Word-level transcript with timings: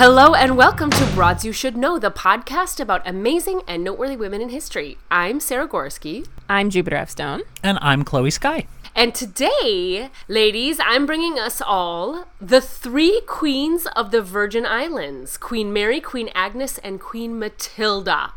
Hello 0.00 0.32
and 0.32 0.56
welcome 0.56 0.88
to 0.88 1.04
Broads 1.14 1.44
You 1.44 1.52
Should 1.52 1.76
Know, 1.76 1.98
the 1.98 2.10
podcast 2.10 2.80
about 2.80 3.06
amazing 3.06 3.60
and 3.68 3.84
noteworthy 3.84 4.16
women 4.16 4.40
in 4.40 4.48
history. 4.48 4.96
I'm 5.10 5.40
Sarah 5.40 5.68
Gorski. 5.68 6.26
I'm 6.48 6.70
Jupiter 6.70 6.96
F. 6.96 7.10
Stone. 7.10 7.42
And 7.62 7.76
I'm 7.82 8.02
Chloe 8.02 8.30
Sky. 8.30 8.66
And 8.96 9.14
today, 9.14 10.08
ladies, 10.26 10.80
I'm 10.82 11.04
bringing 11.04 11.38
us 11.38 11.60
all 11.60 12.28
the 12.40 12.62
three 12.62 13.20
queens 13.26 13.86
of 13.94 14.10
the 14.10 14.22
Virgin 14.22 14.64
Islands 14.64 15.36
Queen 15.36 15.70
Mary, 15.70 16.00
Queen 16.00 16.30
Agnes, 16.34 16.78
and 16.78 16.98
Queen 16.98 17.38
Matilda. 17.38 18.32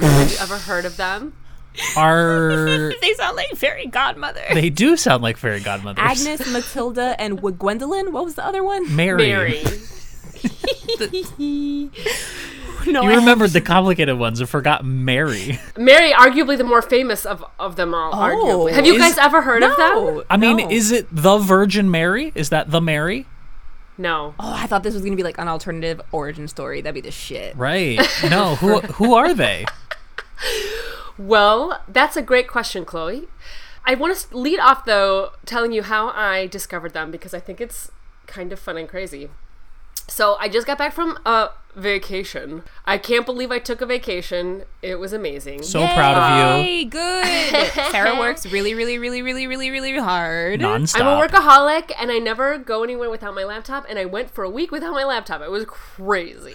Have 0.00 0.32
you 0.32 0.38
ever 0.40 0.58
heard 0.58 0.84
of 0.84 0.96
them? 0.96 1.34
Are 1.96 2.92
They 3.00 3.14
sound 3.14 3.36
like 3.36 3.50
fairy 3.54 3.86
godmother. 3.86 4.42
they 4.52 4.70
do 4.70 4.96
sound 4.96 5.22
like 5.22 5.36
fairy 5.36 5.60
godmothers? 5.60 6.02
Agnes, 6.04 6.50
Matilda, 6.52 7.14
and 7.20 7.36
w- 7.36 7.54
Gwendolyn. 7.54 8.10
What 8.10 8.24
was 8.24 8.34
the 8.34 8.44
other 8.44 8.64
one? 8.64 8.96
Mary. 8.96 9.28
Mary. 9.28 9.62
No, 12.86 13.02
You 13.02 13.10
I- 13.10 13.16
remembered 13.16 13.50
the 13.50 13.60
complicated 13.60 14.16
ones 14.16 14.38
and 14.38 14.48
forgot 14.48 14.84
Mary. 14.84 15.58
Mary, 15.76 16.12
arguably 16.12 16.56
the 16.56 16.62
more 16.64 16.80
famous 16.82 17.26
of, 17.26 17.44
of 17.58 17.74
them 17.74 17.92
all. 17.94 18.12
Oh, 18.14 18.18
arguably. 18.18 18.72
Have 18.74 18.86
you 18.86 18.94
Is- 18.94 19.00
guys 19.00 19.18
ever 19.18 19.42
heard 19.42 19.64
of 19.64 19.76
them? 19.76 20.22
I 20.30 20.36
mean, 20.36 20.58
no. 20.58 20.70
is 20.70 20.92
it 20.92 21.08
the 21.10 21.38
Virgin 21.38 21.90
Mary? 21.90 22.30
Is 22.36 22.50
that 22.50 22.70
the 22.70 22.80
Mary? 22.80 23.26
No. 23.98 24.34
Oh, 24.38 24.52
I 24.54 24.66
thought 24.68 24.82
this 24.84 24.94
was 24.94 25.02
gonna 25.02 25.16
be 25.16 25.24
like 25.24 25.38
an 25.38 25.48
alternative 25.48 26.00
origin 26.12 26.46
story. 26.48 26.80
That'd 26.80 26.94
be 26.94 27.00
the 27.00 27.10
shit. 27.10 27.56
Right. 27.56 27.98
No. 28.30 28.54
Who 28.56 28.78
who 28.80 29.14
are 29.14 29.34
they? 29.34 29.64
Well, 31.18 31.82
that's 31.88 32.16
a 32.16 32.22
great 32.22 32.46
question, 32.46 32.84
Chloe. 32.84 33.26
I 33.84 33.94
want 33.94 34.16
to 34.16 34.36
lead 34.36 34.58
off 34.60 34.84
though 34.84 35.32
telling 35.44 35.72
you 35.72 35.82
how 35.82 36.08
I 36.10 36.46
discovered 36.46 36.92
them 36.92 37.10
because 37.10 37.32
I 37.34 37.40
think 37.40 37.60
it's 37.60 37.90
kind 38.26 38.52
of 38.52 38.58
fun 38.60 38.76
and 38.76 38.88
crazy. 38.88 39.30
So, 40.08 40.36
I 40.38 40.48
just 40.48 40.66
got 40.66 40.78
back 40.78 40.92
from 40.92 41.18
a 41.26 41.50
vacation. 41.76 42.62
I 42.86 42.98
can't 42.98 43.26
believe 43.26 43.52
I 43.52 43.58
took 43.58 43.80
a 43.80 43.86
vacation. 43.86 44.64
It 44.82 44.98
was 44.98 45.12
amazing. 45.12 45.62
So 45.62 45.86
proud 45.86 46.16
of 46.16 46.58
you. 46.58 46.64
Yay, 46.64 46.84
good. 46.84 47.70
Sarah 47.90 48.18
works 48.18 48.46
really, 48.46 48.74
really, 48.74 48.98
really, 48.98 49.22
really, 49.22 49.46
really, 49.46 49.70
really 49.70 49.98
hard. 49.98 50.60
Nonstop. 50.60 51.00
I'm 51.00 51.06
a 51.06 51.28
workaholic 51.28 51.92
and 52.00 52.10
I 52.10 52.18
never 52.18 52.58
go 52.58 52.82
anywhere 52.82 53.10
without 53.10 53.34
my 53.34 53.44
laptop 53.44 53.84
and 53.88 53.98
I 53.98 54.06
went 54.06 54.30
for 54.30 54.42
a 54.42 54.50
week 54.50 54.72
without 54.72 54.92
my 54.92 55.04
laptop. 55.04 55.42
It 55.42 55.50
was 55.50 55.66
crazy. 55.66 56.54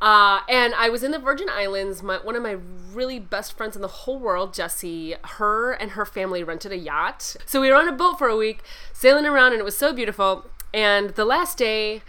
Uh, 0.00 0.40
and 0.48 0.74
I 0.74 0.88
was 0.90 1.02
in 1.02 1.10
the 1.10 1.18
Virgin 1.18 1.48
Islands. 1.50 2.02
My, 2.02 2.18
one 2.18 2.36
of 2.36 2.42
my 2.42 2.56
really 2.92 3.18
best 3.18 3.56
friends 3.56 3.76
in 3.76 3.82
the 3.82 3.88
whole 3.88 4.18
world, 4.18 4.54
Jessie, 4.54 5.16
her 5.22 5.72
and 5.72 5.92
her 5.92 6.04
family 6.04 6.44
rented 6.44 6.72
a 6.72 6.76
yacht. 6.76 7.36
So 7.46 7.60
we 7.60 7.68
were 7.68 7.76
on 7.76 7.88
a 7.88 7.92
boat 7.92 8.18
for 8.18 8.28
a 8.28 8.36
week, 8.36 8.62
sailing 8.92 9.26
around, 9.26 9.52
and 9.52 9.60
it 9.60 9.64
was 9.64 9.76
so 9.76 9.92
beautiful. 9.92 10.46
And 10.72 11.10
the 11.10 11.24
last 11.24 11.58
day, 11.58 12.02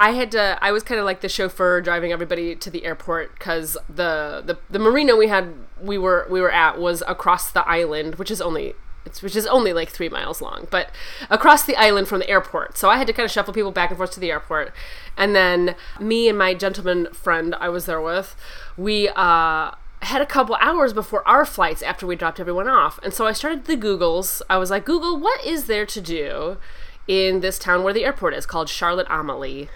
I 0.00 0.12
had 0.12 0.32
to. 0.32 0.58
I 0.62 0.72
was 0.72 0.82
kind 0.82 0.98
of 0.98 1.04
like 1.04 1.20
the 1.20 1.28
chauffeur 1.28 1.82
driving 1.82 2.10
everybody 2.10 2.56
to 2.56 2.70
the 2.70 2.86
airport 2.86 3.38
because 3.38 3.76
the, 3.86 4.42
the 4.44 4.58
the 4.70 4.78
marina 4.78 5.14
we 5.14 5.28
had 5.28 5.52
we 5.80 5.98
were 5.98 6.26
we 6.30 6.40
were 6.40 6.50
at 6.50 6.80
was 6.80 7.02
across 7.06 7.52
the 7.52 7.68
island, 7.68 8.14
which 8.14 8.30
is 8.30 8.40
only 8.40 8.74
it's, 9.04 9.22
which 9.22 9.36
is 9.36 9.46
only 9.46 9.74
like 9.74 9.90
three 9.90 10.08
miles 10.08 10.40
long, 10.40 10.66
but 10.70 10.90
across 11.28 11.64
the 11.64 11.76
island 11.76 12.08
from 12.08 12.20
the 12.20 12.30
airport. 12.30 12.78
So 12.78 12.88
I 12.88 12.96
had 12.96 13.06
to 13.08 13.12
kind 13.12 13.26
of 13.26 13.30
shuffle 13.30 13.52
people 13.52 13.72
back 13.72 13.90
and 13.90 13.98
forth 13.98 14.12
to 14.12 14.20
the 14.20 14.30
airport. 14.30 14.72
And 15.18 15.36
then 15.36 15.74
me 16.00 16.30
and 16.30 16.38
my 16.38 16.54
gentleman 16.54 17.08
friend 17.12 17.54
I 17.60 17.68
was 17.68 17.84
there 17.84 18.00
with, 18.00 18.36
we 18.78 19.08
uh, 19.10 19.72
had 20.00 20.22
a 20.22 20.26
couple 20.26 20.56
hours 20.62 20.94
before 20.94 21.26
our 21.28 21.44
flights 21.44 21.82
after 21.82 22.06
we 22.06 22.16
dropped 22.16 22.40
everyone 22.40 22.68
off. 22.68 22.98
And 23.02 23.12
so 23.12 23.26
I 23.26 23.32
started 23.32 23.66
the 23.66 23.76
Googles. 23.76 24.40
I 24.48 24.56
was 24.56 24.70
like, 24.70 24.86
Google, 24.86 25.18
what 25.18 25.44
is 25.44 25.66
there 25.66 25.84
to 25.84 26.00
do 26.00 26.56
in 27.10 27.40
this 27.40 27.58
town 27.58 27.82
where 27.82 27.92
the 27.92 28.04
airport 28.04 28.34
is 28.34 28.46
called 28.46 28.68
Charlotte 28.68 29.08
Amalie? 29.10 29.68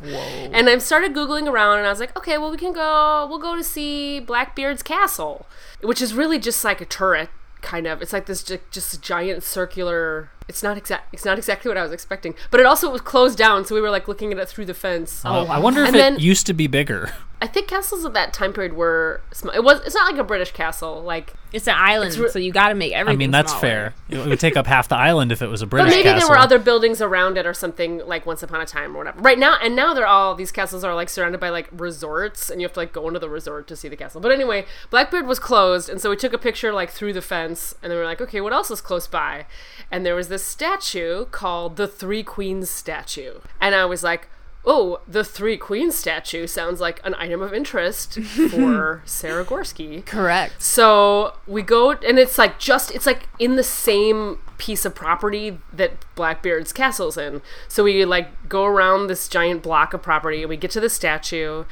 And 0.00 0.70
I 0.70 0.78
started 0.78 1.12
googling 1.12 1.46
around, 1.50 1.78
and 1.78 1.86
I 1.86 1.90
was 1.90 2.00
like, 2.00 2.16
okay, 2.16 2.38
well, 2.38 2.50
we 2.50 2.56
can 2.56 2.72
go. 2.72 3.26
We'll 3.28 3.38
go 3.38 3.56
to 3.56 3.62
see 3.64 4.20
Blackbeard's 4.20 4.82
castle, 4.82 5.46
which 5.82 6.00
is 6.00 6.14
really 6.14 6.38
just 6.38 6.64
like 6.64 6.80
a 6.80 6.86
turret, 6.86 7.28
kind 7.60 7.86
of. 7.86 8.00
It's 8.00 8.12
like 8.12 8.24
this 8.24 8.42
ju- 8.42 8.60
just 8.70 9.02
giant 9.02 9.42
circular. 9.42 10.30
It's 10.48 10.62
not 10.62 10.76
exact. 10.76 11.12
It's 11.14 11.24
not 11.24 11.38
exactly 11.38 11.68
what 11.68 11.78
I 11.78 11.82
was 11.82 11.92
expecting, 11.92 12.34
but 12.50 12.60
it 12.60 12.66
also 12.66 12.90
was 12.90 13.00
closed 13.00 13.38
down, 13.38 13.64
so 13.64 13.74
we 13.74 13.80
were 13.80 13.90
like 13.90 14.06
looking 14.08 14.30
at 14.32 14.38
it 14.38 14.48
through 14.48 14.66
the 14.66 14.74
fence. 14.74 15.22
Oh, 15.24 15.46
oh. 15.46 15.50
I 15.50 15.58
wonder 15.58 15.82
if 15.82 15.88
And 15.88 15.96
it 15.96 15.98
then- 15.98 16.18
used 16.18 16.46
to 16.46 16.52
be 16.54 16.66
bigger. 16.66 17.12
I 17.42 17.46
think 17.46 17.68
castles 17.68 18.06
of 18.06 18.14
that 18.14 18.32
time 18.32 18.54
period 18.54 18.72
were 18.72 19.20
small. 19.32 19.54
It 19.54 19.62
was. 19.62 19.80
It's 19.84 19.94
not 19.94 20.10
like 20.10 20.18
a 20.18 20.24
British 20.24 20.52
castle, 20.52 21.02
like. 21.02 21.34
It's 21.52 21.68
an 21.68 21.74
island, 21.76 22.16
re- 22.16 22.30
so 22.30 22.38
you 22.38 22.50
got 22.50 22.70
to 22.70 22.74
make 22.74 22.92
everything. 22.92 23.16
I 23.16 23.18
mean, 23.18 23.30
that's 23.30 23.52
smaller. 23.52 23.60
fair. 23.60 23.94
It 24.08 24.26
would 24.26 24.40
take 24.40 24.56
up 24.56 24.66
half 24.66 24.88
the 24.88 24.96
island 24.96 25.30
if 25.30 25.40
it 25.42 25.46
was 25.48 25.60
a 25.62 25.66
British. 25.66 25.90
But 25.92 25.96
maybe 25.98 26.02
castle. 26.04 26.28
there 26.28 26.36
were 26.36 26.40
other 26.42 26.58
buildings 26.58 27.00
around 27.02 27.36
it 27.36 27.44
or 27.46 27.52
something 27.54 27.98
like 28.06 28.24
once 28.26 28.42
upon 28.42 28.60
a 28.62 28.66
time 28.66 28.94
or 28.96 28.98
whatever. 28.98 29.20
Right 29.20 29.38
now, 29.38 29.56
and 29.62 29.76
now 29.76 29.92
they're 29.94 30.06
all 30.06 30.34
these 30.34 30.50
castles 30.50 30.82
are 30.84 30.94
like 30.96 31.08
surrounded 31.10 31.38
by 31.40 31.50
like 31.50 31.68
resorts, 31.70 32.48
and 32.50 32.60
you 32.60 32.66
have 32.66 32.72
to 32.72 32.80
like 32.80 32.92
go 32.92 33.06
into 33.08 33.20
the 33.20 33.28
resort 33.28 33.68
to 33.68 33.76
see 33.76 33.88
the 33.88 33.96
castle. 33.96 34.20
But 34.22 34.32
anyway, 34.32 34.64
Blackbeard 34.90 35.26
was 35.26 35.38
closed, 35.38 35.88
and 35.90 36.00
so 36.00 36.10
we 36.10 36.16
took 36.16 36.32
a 36.32 36.38
picture 36.38 36.72
like 36.72 36.90
through 36.90 37.12
the 37.12 37.22
fence, 37.22 37.74
and 37.82 37.90
then 37.90 37.98
we 37.98 38.02
were 38.02 38.08
like, 38.08 38.22
okay, 38.22 38.40
what 38.40 38.52
else 38.54 38.70
is 38.70 38.80
close 38.80 39.06
by? 39.06 39.46
And 39.92 40.04
there 40.06 40.14
was 40.16 40.28
this 40.34 40.44
statue 40.44 41.26
called 41.26 41.76
the 41.76 41.86
Three 41.86 42.24
Queens 42.24 42.68
statue, 42.68 43.38
and 43.60 43.74
I 43.74 43.84
was 43.84 44.02
like. 44.02 44.28
Oh, 44.66 45.02
the 45.06 45.24
Three 45.24 45.58
Queens 45.58 45.94
statue 45.94 46.46
sounds 46.46 46.80
like 46.80 46.98
an 47.04 47.14
item 47.16 47.42
of 47.42 47.52
interest 47.52 48.14
for 48.14 49.02
Sarah 49.04 49.44
Gorski. 49.44 50.06
Correct. 50.06 50.62
So 50.62 51.34
we 51.46 51.60
go, 51.60 51.90
and 51.90 52.18
it's 52.18 52.38
like 52.38 52.58
just, 52.58 52.90
it's 52.94 53.04
like 53.04 53.28
in 53.38 53.56
the 53.56 53.62
same 53.62 54.38
piece 54.56 54.86
of 54.86 54.94
property 54.94 55.58
that 55.70 55.92
Blackbeard's 56.14 56.72
castle's 56.72 57.18
in. 57.18 57.42
So 57.68 57.84
we 57.84 58.06
like 58.06 58.48
go 58.48 58.64
around 58.64 59.08
this 59.08 59.28
giant 59.28 59.62
block 59.62 59.92
of 59.92 60.00
property, 60.02 60.40
and 60.40 60.48
we 60.48 60.56
get 60.56 60.70
to 60.70 60.80
the 60.80 60.88
statue. 60.88 61.66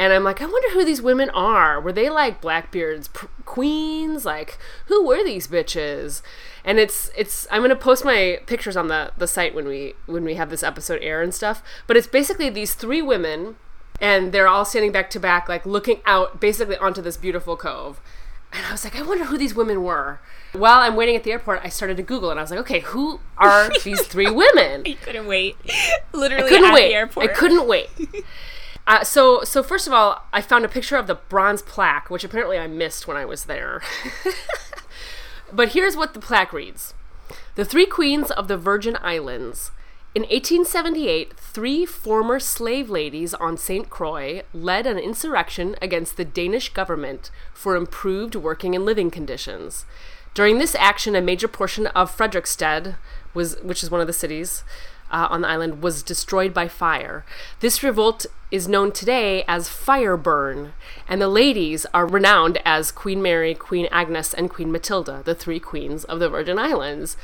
And 0.00 0.14
I'm 0.14 0.24
like, 0.24 0.40
I 0.40 0.46
wonder 0.46 0.70
who 0.70 0.82
these 0.82 1.02
women 1.02 1.28
are. 1.28 1.78
Were 1.78 1.92
they 1.92 2.08
like 2.08 2.40
Blackbeard's 2.40 3.08
pr- 3.08 3.26
queens? 3.44 4.24
Like, 4.24 4.56
who 4.86 5.06
were 5.06 5.22
these 5.22 5.46
bitches? 5.46 6.22
And 6.64 6.78
it's 6.78 7.10
it's 7.18 7.46
I'm 7.50 7.60
gonna 7.60 7.76
post 7.76 8.02
my 8.02 8.40
pictures 8.46 8.78
on 8.78 8.88
the 8.88 9.12
the 9.18 9.26
site 9.26 9.54
when 9.54 9.66
we 9.68 9.92
when 10.06 10.24
we 10.24 10.36
have 10.36 10.48
this 10.48 10.62
episode 10.62 11.02
air 11.02 11.20
and 11.20 11.34
stuff. 11.34 11.62
But 11.86 11.98
it's 11.98 12.06
basically 12.06 12.48
these 12.48 12.72
three 12.72 13.02
women 13.02 13.56
and 14.00 14.32
they're 14.32 14.48
all 14.48 14.64
standing 14.64 14.90
back 14.90 15.10
to 15.10 15.20
back, 15.20 15.50
like 15.50 15.66
looking 15.66 16.00
out 16.06 16.40
basically 16.40 16.78
onto 16.78 17.02
this 17.02 17.18
beautiful 17.18 17.58
cove. 17.58 18.00
And 18.54 18.64
I 18.64 18.72
was 18.72 18.84
like, 18.84 18.96
I 18.96 19.02
wonder 19.02 19.24
who 19.26 19.36
these 19.36 19.54
women 19.54 19.82
were. 19.84 20.20
While 20.52 20.80
I'm 20.80 20.96
waiting 20.96 21.14
at 21.14 21.24
the 21.24 21.32
airport, 21.32 21.60
I 21.62 21.68
started 21.68 21.98
to 21.98 22.02
Google 22.02 22.30
and 22.30 22.40
I 22.40 22.42
was 22.42 22.50
like, 22.50 22.60
okay, 22.60 22.80
who 22.80 23.20
are 23.36 23.68
these 23.84 24.00
three 24.06 24.30
women? 24.30 24.86
You 24.86 24.96
couldn't 24.96 25.26
wait. 25.26 25.56
Literally 26.14 26.46
I 26.46 26.48
couldn't 26.48 26.64
at 26.70 26.74
wait. 26.74 26.88
the 26.88 26.94
airport. 26.94 27.30
I 27.30 27.32
couldn't 27.34 27.68
wait. 27.68 27.90
Uh, 28.86 29.04
so, 29.04 29.44
so 29.44 29.62
first 29.62 29.86
of 29.86 29.92
all, 29.92 30.24
I 30.32 30.42
found 30.42 30.64
a 30.64 30.68
picture 30.68 30.96
of 30.96 31.06
the 31.06 31.14
bronze 31.14 31.62
plaque, 31.62 32.10
which 32.10 32.24
apparently 32.24 32.58
I 32.58 32.66
missed 32.66 33.06
when 33.06 33.16
I 33.16 33.24
was 33.24 33.44
there. 33.44 33.82
but 35.52 35.70
here's 35.70 35.96
what 35.96 36.14
the 36.14 36.20
plaque 36.20 36.52
reads: 36.52 36.94
The 37.54 37.64
three 37.64 37.86
queens 37.86 38.30
of 38.30 38.48
the 38.48 38.56
Virgin 38.56 38.96
Islands. 39.00 39.70
In 40.12 40.22
1878, 40.22 41.38
three 41.38 41.86
former 41.86 42.40
slave 42.40 42.90
ladies 42.90 43.32
on 43.34 43.56
St. 43.56 43.88
Croix 43.88 44.42
led 44.52 44.84
an 44.84 44.98
insurrection 44.98 45.76
against 45.80 46.16
the 46.16 46.24
Danish 46.24 46.72
government 46.72 47.30
for 47.54 47.76
improved 47.76 48.34
working 48.34 48.74
and 48.74 48.84
living 48.84 49.12
conditions. 49.12 49.86
During 50.34 50.58
this 50.58 50.74
action, 50.74 51.14
a 51.14 51.20
major 51.20 51.46
portion 51.46 51.86
of 51.88 52.16
Frederiksted, 52.16 52.96
was, 53.34 53.56
which 53.62 53.84
is 53.84 53.90
one 53.90 54.00
of 54.00 54.08
the 54.08 54.12
cities 54.12 54.64
uh, 55.10 55.28
on 55.30 55.40
the 55.42 55.48
island, 55.48 55.82
was 55.82 56.02
destroyed 56.02 56.52
by 56.54 56.68
fire. 56.68 57.24
This 57.60 57.82
revolt 57.82 58.26
is 58.50 58.68
known 58.68 58.92
today 58.92 59.44
as 59.46 59.68
Fireburn, 59.68 60.72
and 61.08 61.20
the 61.20 61.28
ladies 61.28 61.86
are 61.94 62.06
renowned 62.06 62.58
as 62.64 62.90
Queen 62.90 63.22
Mary, 63.22 63.54
Queen 63.54 63.86
Agnes, 63.92 64.34
and 64.34 64.50
Queen 64.50 64.72
Matilda, 64.72 65.22
the 65.24 65.34
three 65.34 65.60
queens 65.60 66.04
of 66.04 66.18
the 66.18 66.28
Virgin 66.28 66.58
Islands. 66.58 67.16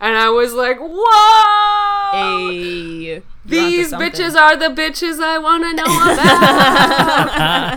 And 0.00 0.16
I 0.16 0.28
was 0.30 0.54
like, 0.54 0.78
whoa! 0.78 2.10
Hey, 2.12 3.22
These 3.44 3.92
bitches 3.92 4.36
are 4.36 4.56
the 4.56 4.68
bitches 4.68 5.20
I 5.20 5.38
want 5.38 5.64
to 5.64 5.74
know 5.74 5.84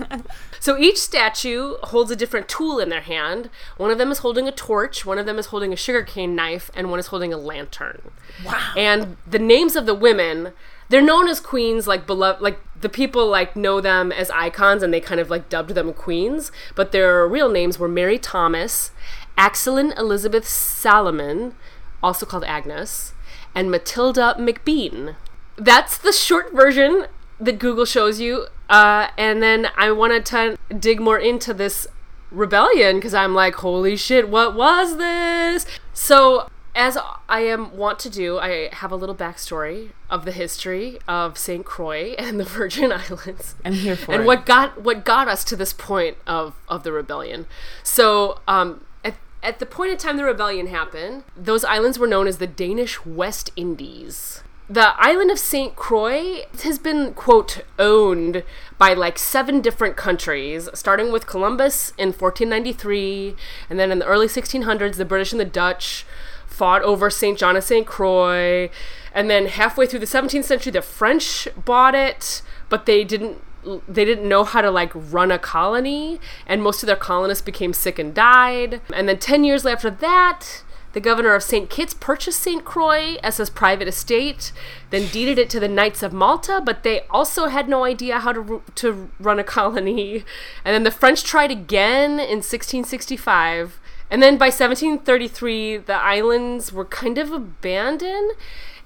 about. 0.08 0.22
so 0.62 0.78
each 0.78 1.00
statue 1.00 1.76
holds 1.82 2.12
a 2.12 2.16
different 2.16 2.48
tool 2.48 2.80
in 2.80 2.90
their 2.90 3.02
hand. 3.02 3.50
One 3.78 3.90
of 3.90 3.98
them 3.98 4.12
is 4.12 4.20
holding 4.20 4.48
a 4.48 4.52
torch, 4.52 5.04
one 5.04 5.18
of 5.18 5.26
them 5.26 5.40
is 5.40 5.48
holding 5.48 5.74
a 5.74 5.76
sugarcane 5.76 6.36
knife, 6.36 6.70
and 6.76 6.92
one 6.92 7.00
is 7.00 7.08
holding 7.08 7.34
a 7.34 7.38
lantern. 7.38 8.12
Wow. 8.46 8.74
And 8.78 9.18
the 9.26 9.40
names 9.40 9.76
of 9.76 9.88
the 9.88 9.96
women, 9.96 10.54
they're 10.90 11.02
known 11.02 11.28
as 11.28 11.40
queens, 11.40 11.88
like 11.88 12.06
beloved, 12.06 12.44
like 12.44 12.60
the 12.80 12.90
people 12.90 13.28
like 13.28 13.56
know 13.56 13.82
them 13.82 14.12
as 14.12 14.30
icons 14.30 14.84
and 14.84 14.94
they 14.94 15.00
kind 15.00 15.20
of 15.20 15.32
like 15.32 15.50
dubbed 15.50 15.72
them 15.72 15.94
queens, 15.94 16.52
but 16.76 16.92
their 16.92 17.28
real 17.28 17.50
names 17.50 17.80
were 17.80 17.88
Mary 17.88 18.20
Thomas, 18.20 18.92
Axeline 19.40 19.98
Elizabeth 19.98 20.48
Salomon, 20.48 21.56
also 22.04 22.28
called 22.28 22.44
Agnes, 22.44 23.14
and 23.56 23.72
Matilda 23.72 24.36
McBean. 24.38 25.16
That's 25.56 25.98
the 25.98 26.14
short 26.14 26.54
version 26.54 27.08
that 27.40 27.58
Google 27.58 27.86
shows 27.86 28.20
you. 28.20 28.46
Uh, 28.72 29.10
and 29.18 29.44
then 29.44 29.68
I 29.76 29.92
wanted 29.92 30.26
to 30.28 30.58
dig 30.80 31.02
more 31.02 31.20
into 31.20 31.54
this 31.54 31.86
rebellion 32.32 32.96
because 32.96 33.14
I'm 33.14 33.36
like, 33.36 33.56
holy 33.56 33.98
shit, 33.98 34.30
what 34.30 34.56
was 34.56 34.98
this? 34.98 35.66
So 35.94 36.50
as 36.74 36.98
I 37.28 37.42
am 37.42 37.76
wont 37.76 38.00
to 38.00 38.10
do, 38.10 38.40
I 38.40 38.70
have 38.72 38.92
a 38.92 38.96
little 38.96 39.14
backstory 39.14 39.90
of 40.10 40.24
the 40.24 40.32
history 40.32 41.00
of 41.06 41.38
St. 41.38 41.66
Croix 41.66 42.12
and 42.18 42.40
the 42.40 42.46
Virgin 42.46 42.92
Islands. 43.10 43.56
I'm 43.66 43.74
here 43.74 43.98
for 43.98 44.14
and 44.14 44.24
it. 44.24 44.26
what 44.26 44.46
got 44.46 44.82
what 44.82 45.04
got 45.04 45.28
us 45.28 45.44
to 45.46 45.58
this 45.58 45.74
point 45.74 46.18
of 46.26 46.56
of 46.70 46.84
the 46.84 46.94
rebellion. 46.94 47.48
So, 47.84 48.40
um, 48.48 48.86
at 49.04 49.16
at 49.44 49.60
the 49.60 49.66
point 49.66 49.92
in 49.92 49.98
time 49.98 50.16
the 50.16 50.24
rebellion 50.24 50.68
happened, 50.68 51.26
those 51.36 51.66
islands 51.66 52.00
were 52.00 52.08
known 52.08 52.26
as 52.26 52.38
the 52.38 52.48
Danish 52.48 53.06
West 53.06 53.50
Indies. 53.58 54.44
The 54.72 54.94
island 54.98 55.32
of 55.32 55.38
St. 55.38 55.76
Croix 55.76 56.46
has 56.64 56.80
been, 56.80 57.14
quote, 57.14 57.60
owned 57.78 58.44
by 58.78 58.94
like 58.94 59.20
seven 59.20 59.60
different 59.60 59.98
countries, 59.98 60.70
starting 60.74 61.12
with 61.12 61.28
Columbus 61.28 61.92
in 61.98 62.14
1493, 62.14 63.36
and 63.70 63.78
then 63.78 63.92
in 63.92 64.00
the 64.00 64.06
early 64.06 64.28
1600s, 64.28 64.96
the 64.96 65.04
British 65.04 65.34
and 65.34 65.42
the 65.42 65.46
Dutch 65.46 66.06
fought 66.48 66.84
over 66.84 67.10
St. 67.10 67.38
John 67.38 67.58
of 67.58 67.66
St. 67.66 67.86
Croix. 67.86 68.70
And 69.14 69.30
then 69.30 69.48
halfway 69.48 69.88
through 69.88 70.00
the 70.00 70.06
17th 70.06 70.46
century, 70.46 70.72
the 70.72 70.82
French 70.82 71.50
bought 71.66 71.94
it, 71.94 72.42
but 72.70 72.86
they 72.86 73.04
didn't 73.04 73.44
they 73.90 74.06
didn't 74.06 74.28
know 74.28 74.44
how 74.44 74.62
to 74.62 74.72
like 74.72 74.92
run 74.96 75.32
a 75.32 75.38
colony 75.38 76.20
and 76.48 76.64
most 76.64 76.82
of 76.82 76.88
their 76.88 76.96
colonists 76.96 77.44
became 77.44 77.74
sick 77.74 78.00
and 78.00 78.16
died 78.16 78.82
and 78.92 79.08
then 79.08 79.20
10 79.20 79.44
years 79.44 79.68
after 79.68 79.92
that 79.92 80.64
the 80.94 81.00
governor 81.00 81.36
of 81.36 81.44
St. 81.44 81.70
Kitts 81.70 81.94
purchased 81.94 82.40
St. 82.40 82.66
Croix 82.66 83.16
as 83.24 83.38
his 83.38 83.50
private 83.50 83.88
estate, 83.88 84.52
then 84.90 85.08
deeded 85.08 85.40
it 85.40 85.50
to 85.52 85.60
the 85.60 85.68
Knights 85.68 86.04
of 86.04 86.14
Malta, 86.14 86.62
but 86.64 86.84
they 86.84 87.02
also 87.10 87.48
had 87.48 87.70
no 87.70 87.84
idea 87.84 88.20
how 88.20 88.34
to, 88.34 88.62
to 88.76 89.10
run 89.20 89.40
a 89.40 89.44
colony. 89.56 90.26
And 90.66 90.74
then 90.74 90.84
the 90.84 90.92
French 90.92 91.24
tried 91.24 91.52
again 91.52 92.12
in 92.12 92.42
1665. 92.42 93.80
And 94.10 94.22
then 94.22 94.38
by 94.38 94.48
1733, 94.48 95.78
the 95.78 95.94
islands 95.94 96.74
were 96.74 96.84
kind 96.84 97.18
of 97.18 97.32
abandoned, 97.32 98.32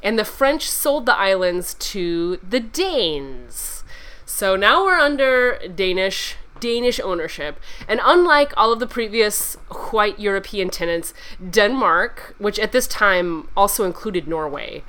and 0.04 0.20
the 0.20 0.26
French 0.26 0.70
sold 0.70 1.08
the 1.08 1.16
islands 1.16 1.74
to 1.74 2.38
the 2.48 2.60
Danes. 2.60 3.84
So 4.26 4.56
now 4.56 4.86
we're 4.86 5.00
under 5.00 5.60
Danish 5.68 6.36
Danish 6.60 7.00
ownership. 7.00 7.60
And 7.88 8.00
unlike 8.04 8.54
all 8.58 8.72
of 8.72 8.80
the 8.80 8.88
previous 8.88 9.56
white 9.92 10.20
European 10.20 10.70
tenants, 10.70 11.14
Denmark, 11.50 12.36
which 12.38 12.60
at 12.60 12.72
this 12.72 12.88
time 12.88 13.48
also 13.56 13.84
included 13.84 14.28
Norway, 14.28 14.84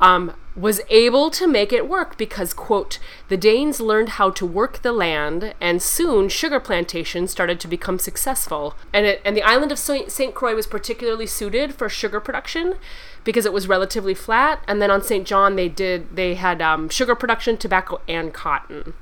um, 0.00 0.34
was 0.56 0.80
able 0.90 1.30
to 1.30 1.46
make 1.46 1.72
it 1.72 1.88
work 1.88 2.18
because, 2.18 2.52
quote, 2.52 2.98
the 3.28 3.36
Danes 3.36 3.80
learned 3.80 4.10
how 4.10 4.30
to 4.30 4.44
work 4.44 4.82
the 4.82 4.92
land, 4.92 5.54
and 5.60 5.80
soon 5.80 6.28
sugar 6.28 6.60
plantations 6.60 7.30
started 7.30 7.60
to 7.60 7.68
become 7.68 7.98
successful. 7.98 8.74
And, 8.92 9.06
it, 9.06 9.22
and 9.24 9.36
the 9.36 9.44
island 9.44 9.70
of 9.70 9.78
St. 9.78 10.34
Croix 10.34 10.56
was 10.56 10.66
particularly 10.66 11.26
suited 11.26 11.74
for 11.74 11.88
sugar 11.88 12.20
production 12.20 12.74
because 13.24 13.46
it 13.46 13.52
was 13.52 13.68
relatively 13.68 14.12
flat. 14.12 14.62
And 14.66 14.82
then 14.82 14.90
on 14.90 15.02
St. 15.02 15.26
John, 15.26 15.54
they 15.54 15.68
did 15.68 16.16
they 16.16 16.34
had 16.34 16.60
um, 16.60 16.88
sugar 16.88 17.14
production, 17.14 17.56
tobacco, 17.56 18.00
and 18.08 18.34
cotton 18.34 18.94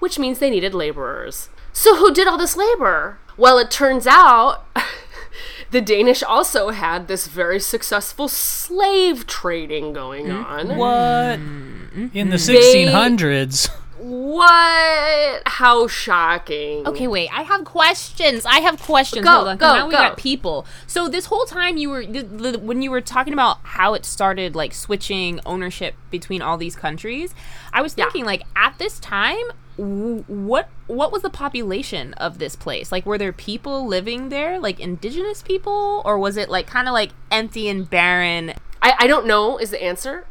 which 0.00 0.18
means 0.18 0.38
they 0.38 0.50
needed 0.50 0.74
laborers. 0.74 1.48
So, 1.72 1.96
who 1.96 2.12
did 2.12 2.26
all 2.26 2.36
this 2.36 2.56
labor? 2.56 3.18
Well, 3.36 3.58
it 3.58 3.70
turns 3.70 4.06
out 4.06 4.64
the 5.70 5.80
Danish 5.80 6.22
also 6.22 6.70
had 6.70 7.06
this 7.06 7.26
very 7.28 7.60
successful 7.60 8.28
slave 8.28 9.26
trading 9.26 9.92
going 9.92 10.30
on. 10.30 10.76
What? 10.76 11.38
Mm-hmm. 11.38 12.08
In 12.12 12.30
the 12.30 12.36
1600s. 12.36 13.70
What? 14.00 15.42
How 15.46 15.86
shocking. 15.86 16.86
Okay, 16.86 17.06
wait. 17.06 17.28
I 17.32 17.42
have 17.42 17.64
questions. 17.64 18.46
I 18.46 18.60
have 18.60 18.80
questions. 18.80 19.24
Go, 19.24 19.30
Hold 19.30 19.48
on. 19.48 19.56
go, 19.58 19.74
now 19.74 19.86
we 19.86 19.92
go. 19.92 19.98
got 19.98 20.16
people. 20.16 20.66
So 20.86 21.08
this 21.08 21.26
whole 21.26 21.44
time 21.44 21.76
you 21.76 21.90
were 21.90 22.04
the, 22.06 22.22
the, 22.22 22.58
when 22.58 22.82
you 22.82 22.90
were 22.90 23.00
talking 23.00 23.32
about 23.32 23.58
how 23.62 23.94
it 23.94 24.04
started, 24.04 24.54
like 24.56 24.72
switching 24.72 25.40
ownership 25.44 25.94
between 26.10 26.40
all 26.42 26.56
these 26.56 26.74
countries. 26.76 27.34
I 27.72 27.82
was 27.82 27.94
Yeah. 27.96 28.04
thinking, 28.04 28.24
like 28.24 28.42
at 28.56 28.78
this 28.78 28.98
time, 28.98 29.44
what 29.76 30.68
what 30.86 31.12
was 31.12 31.22
the 31.22 31.30
population 31.30 32.14
of 32.14 32.38
this 32.38 32.56
place? 32.56 32.90
Like, 32.90 33.06
were 33.06 33.18
there 33.18 33.32
people 33.32 33.86
living 33.86 34.28
there, 34.30 34.58
like 34.58 34.80
indigenous 34.80 35.42
people, 35.42 36.02
or 36.04 36.18
was 36.18 36.36
it 36.36 36.48
like 36.48 36.66
kind 36.66 36.88
of 36.88 36.92
like 36.92 37.10
empty 37.30 37.68
and 37.68 37.88
barren? 37.88 38.54
I, 38.82 38.94
I 39.00 39.06
don't 39.06 39.26
know, 39.26 39.58
is 39.58 39.70
the 39.70 39.82
answer. 39.82 40.26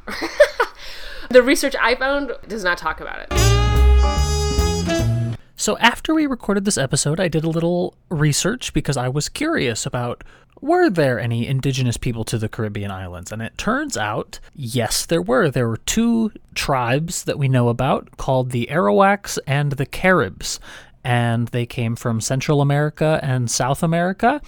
the 1.29 1.43
research 1.43 1.75
I 1.79 1.95
found 1.95 2.31
does 2.47 2.63
not 2.63 2.77
talk 2.79 2.99
about 2.99 3.19
it. 3.19 3.48
So 5.69 5.77
after 5.77 6.15
we 6.15 6.25
recorded 6.25 6.65
this 6.65 6.79
episode, 6.79 7.19
I 7.19 7.27
did 7.27 7.43
a 7.43 7.49
little 7.49 7.93
research 8.09 8.73
because 8.73 8.97
I 8.97 9.07
was 9.07 9.29
curious 9.29 9.85
about 9.85 10.23
were 10.61 10.89
there 10.89 11.19
any 11.19 11.45
indigenous 11.45 11.95
people 11.95 12.23
to 12.23 12.39
the 12.39 12.49
Caribbean 12.49 12.89
islands? 12.89 13.31
And 13.31 13.39
it 13.39 13.55
turns 13.55 13.95
out, 13.95 14.39
yes, 14.55 15.05
there 15.05 15.21
were. 15.21 15.51
There 15.51 15.67
were 15.67 15.77
two 15.77 16.31
tribes 16.55 17.25
that 17.25 17.37
we 17.37 17.47
know 17.47 17.69
about 17.69 18.17
called 18.17 18.49
the 18.49 18.67
Arawaks 18.71 19.37
and 19.45 19.73
the 19.73 19.85
Caribs. 19.85 20.59
And 21.03 21.49
they 21.49 21.67
came 21.67 21.95
from 21.95 22.19
Central 22.19 22.61
America 22.61 23.19
and 23.21 23.51
South 23.51 23.83
America. 23.83 24.41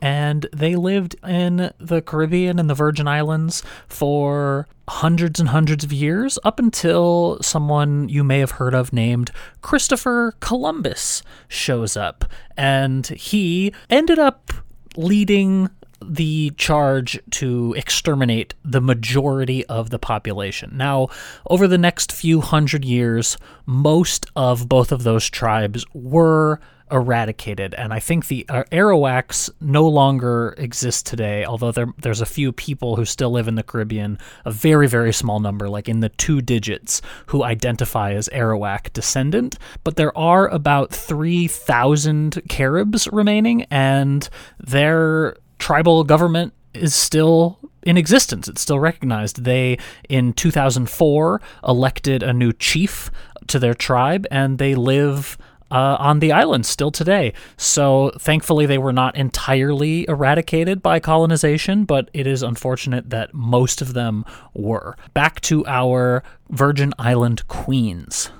And 0.00 0.46
they 0.52 0.76
lived 0.76 1.16
in 1.26 1.72
the 1.78 2.02
Caribbean 2.02 2.60
and 2.60 2.70
the 2.70 2.74
Virgin 2.74 3.08
Islands 3.08 3.64
for 3.88 4.68
hundreds 4.88 5.38
and 5.38 5.50
hundreds 5.50 5.84
of 5.84 5.92
years 5.92 6.38
up 6.44 6.58
until 6.58 7.38
someone 7.42 8.08
you 8.08 8.24
may 8.24 8.40
have 8.40 8.52
heard 8.52 8.74
of 8.74 8.92
named 8.92 9.30
Christopher 9.60 10.34
Columbus 10.40 11.22
shows 11.46 11.96
up. 11.96 12.24
And 12.56 13.06
he 13.06 13.72
ended 13.90 14.18
up 14.18 14.50
leading 14.96 15.68
the 16.04 16.50
charge 16.56 17.18
to 17.30 17.74
exterminate 17.76 18.54
the 18.64 18.80
majority 18.80 19.66
of 19.66 19.90
the 19.90 19.98
population. 19.98 20.70
Now, 20.74 21.08
over 21.50 21.66
the 21.66 21.78
next 21.78 22.12
few 22.12 22.40
hundred 22.40 22.84
years, 22.84 23.36
most 23.66 24.26
of 24.36 24.68
both 24.68 24.92
of 24.92 25.02
those 25.02 25.28
tribes 25.28 25.84
were 25.92 26.60
eradicated, 26.90 27.74
and 27.74 27.92
I 27.92 28.00
think 28.00 28.26
the 28.26 28.46
uh, 28.48 28.64
Arawaks 28.72 29.50
no 29.60 29.86
longer 29.86 30.54
exist 30.58 31.06
today. 31.06 31.44
Although 31.44 31.72
there, 31.72 31.88
there's 31.98 32.20
a 32.20 32.26
few 32.26 32.52
people 32.52 32.96
who 32.96 33.04
still 33.04 33.30
live 33.30 33.48
in 33.48 33.54
the 33.54 33.62
Caribbean, 33.62 34.18
a 34.44 34.50
very 34.50 34.88
very 34.88 35.12
small 35.12 35.40
number, 35.40 35.68
like 35.68 35.88
in 35.88 36.00
the 36.00 36.08
two 36.10 36.40
digits, 36.40 37.00
who 37.26 37.42
identify 37.44 38.12
as 38.12 38.28
Arawak 38.30 38.92
descendant. 38.92 39.58
But 39.84 39.96
there 39.96 40.16
are 40.16 40.48
about 40.48 40.90
three 40.90 41.46
thousand 41.46 42.42
Caribs 42.48 43.08
remaining, 43.08 43.62
and 43.70 44.28
their 44.58 45.36
tribal 45.58 46.04
government 46.04 46.52
is 46.74 46.94
still 46.94 47.58
in 47.82 47.96
existence. 47.96 48.48
It's 48.48 48.60
still 48.60 48.78
recognized. 48.78 49.44
They, 49.44 49.78
in 50.08 50.32
2004, 50.32 51.40
elected 51.66 52.22
a 52.22 52.32
new 52.32 52.52
chief 52.52 53.10
to 53.48 53.58
their 53.58 53.74
tribe, 53.74 54.26
and 54.30 54.58
they 54.58 54.74
live 54.74 55.38
uh, 55.70 55.96
on 55.98 56.20
the 56.20 56.32
island 56.32 56.66
still 56.66 56.90
today. 56.90 57.32
So 57.56 58.12
thankfully, 58.18 58.66
they 58.66 58.78
were 58.78 58.92
not 58.92 59.16
entirely 59.16 60.06
eradicated 60.08 60.82
by 60.82 61.00
colonization, 61.00 61.84
but 61.84 62.10
it 62.12 62.26
is 62.26 62.42
unfortunate 62.42 63.10
that 63.10 63.34
most 63.34 63.80
of 63.82 63.94
them 63.94 64.24
were. 64.54 64.96
Back 65.14 65.40
to 65.42 65.66
our 65.66 66.22
Virgin 66.50 66.94
Island 66.98 67.46
queens. 67.48 68.30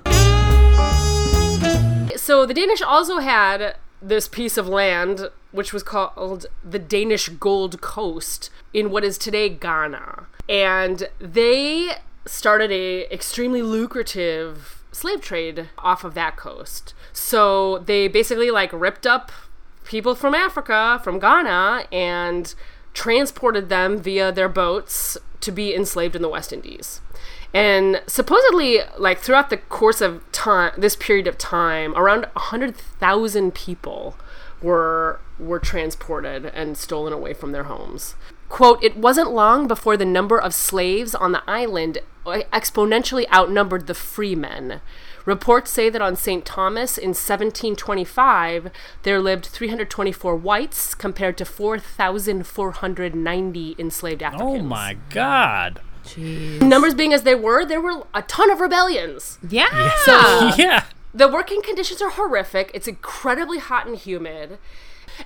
So 2.15 2.45
the 2.45 2.53
Danish 2.53 2.81
also 2.81 3.19
had 3.19 3.75
this 4.01 4.27
piece 4.27 4.57
of 4.57 4.67
land 4.67 5.29
which 5.51 5.73
was 5.73 5.83
called 5.83 6.45
the 6.63 6.79
Danish 6.79 7.29
Gold 7.29 7.81
Coast 7.81 8.49
in 8.73 8.91
what 8.91 9.03
is 9.03 9.17
today 9.17 9.49
Ghana. 9.49 10.27
And 10.47 11.09
they 11.19 11.93
started 12.25 12.71
a 12.71 13.11
extremely 13.11 13.61
lucrative 13.61 14.83
slave 14.91 15.21
trade 15.21 15.69
off 15.77 16.03
of 16.03 16.13
that 16.13 16.37
coast. 16.37 16.93
So 17.19 17.79
they 17.79 18.07
basically 18.07 18.49
like 18.49 18.71
ripped 18.71 19.05
up 19.05 19.31
people 19.83 20.15
from 20.15 20.33
Africa, 20.33 20.99
from 21.03 21.19
Ghana, 21.19 21.85
and 21.91 22.55
transported 22.93 23.69
them 23.69 23.99
via 23.99 24.31
their 24.31 24.49
boats 24.49 25.17
to 25.41 25.51
be 25.51 25.75
enslaved 25.75 26.15
in 26.15 26.21
the 26.21 26.29
West 26.29 26.53
Indies. 26.53 27.01
And 27.53 28.01
supposedly, 28.07 28.79
like 28.97 29.19
throughout 29.19 29.49
the 29.49 29.57
course 29.57 30.01
of 30.01 30.23
time, 30.31 30.71
this 30.77 30.95
period 30.95 31.27
of 31.27 31.37
time, 31.37 31.93
around 31.95 32.25
hundred 32.35 32.75
thousand 32.75 33.53
people 33.53 34.15
were 34.61 35.19
were 35.37 35.59
transported 35.59 36.45
and 36.45 36.77
stolen 36.77 37.13
away 37.13 37.33
from 37.33 37.51
their 37.51 37.65
homes. 37.65 38.15
Quote, 38.47 38.83
it 38.83 38.97
wasn't 38.97 39.31
long 39.31 39.67
before 39.67 39.97
the 39.97 40.05
number 40.05 40.39
of 40.39 40.53
slaves 40.53 41.13
on 41.13 41.31
the 41.33 41.43
island 41.47 41.99
uh, 42.25 42.41
exponentially 42.51 43.29
outnumbered 43.31 43.87
the 43.87 43.93
free 43.93 44.35
men. 44.35 44.81
Reports 45.29 45.69
say 45.69 45.89
that 45.91 46.01
on 46.01 46.15
St. 46.15 46.43
Thomas 46.43 46.97
in 46.97 47.09
1725, 47.09 48.71
there 49.03 49.21
lived 49.21 49.45
324 49.45 50.35
whites 50.35 50.95
compared 50.95 51.37
to 51.37 51.45
4,490 51.45 53.75
enslaved 53.77 54.23
oh 54.23 54.25
Africans. 54.25 54.59
Oh 54.59 54.63
my 54.63 54.97
god. 55.11 55.81
Jeez. 56.03 56.63
Numbers 56.63 56.95
being 56.95 57.13
as 57.13 57.21
they 57.21 57.35
were, 57.35 57.63
there 57.63 57.79
were 57.79 58.07
a 58.11 58.23
ton 58.23 58.49
of 58.49 58.59
rebellions. 58.59 59.37
Yeah. 59.47 59.91
So 60.03 60.13
yeah. 60.57 60.85
the 61.13 61.27
working 61.27 61.61
conditions 61.61 62.01
are 62.01 62.09
horrific. 62.09 62.71
It's 62.73 62.87
incredibly 62.87 63.59
hot 63.59 63.85
and 63.85 63.95
humid. 63.95 64.57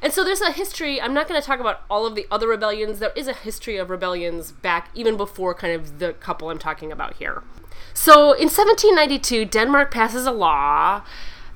And 0.01 0.11
so 0.11 0.23
there's 0.23 0.41
a 0.41 0.51
history. 0.51 1.01
I'm 1.01 1.13
not 1.13 1.27
going 1.27 1.39
to 1.39 1.45
talk 1.45 1.59
about 1.59 1.81
all 1.89 2.05
of 2.05 2.15
the 2.15 2.27
other 2.31 2.47
rebellions. 2.47 2.99
There 2.99 3.13
is 3.15 3.27
a 3.27 3.33
history 3.33 3.77
of 3.77 3.89
rebellions 3.89 4.51
back 4.51 4.89
even 4.93 5.17
before 5.17 5.53
kind 5.53 5.73
of 5.73 5.99
the 5.99 6.13
couple 6.13 6.49
I'm 6.49 6.59
talking 6.59 6.91
about 6.91 7.15
here. 7.15 7.43
So 7.93 8.33
in 8.33 8.49
1792, 8.49 9.45
Denmark 9.45 9.91
passes 9.91 10.25
a 10.25 10.31
law 10.31 11.03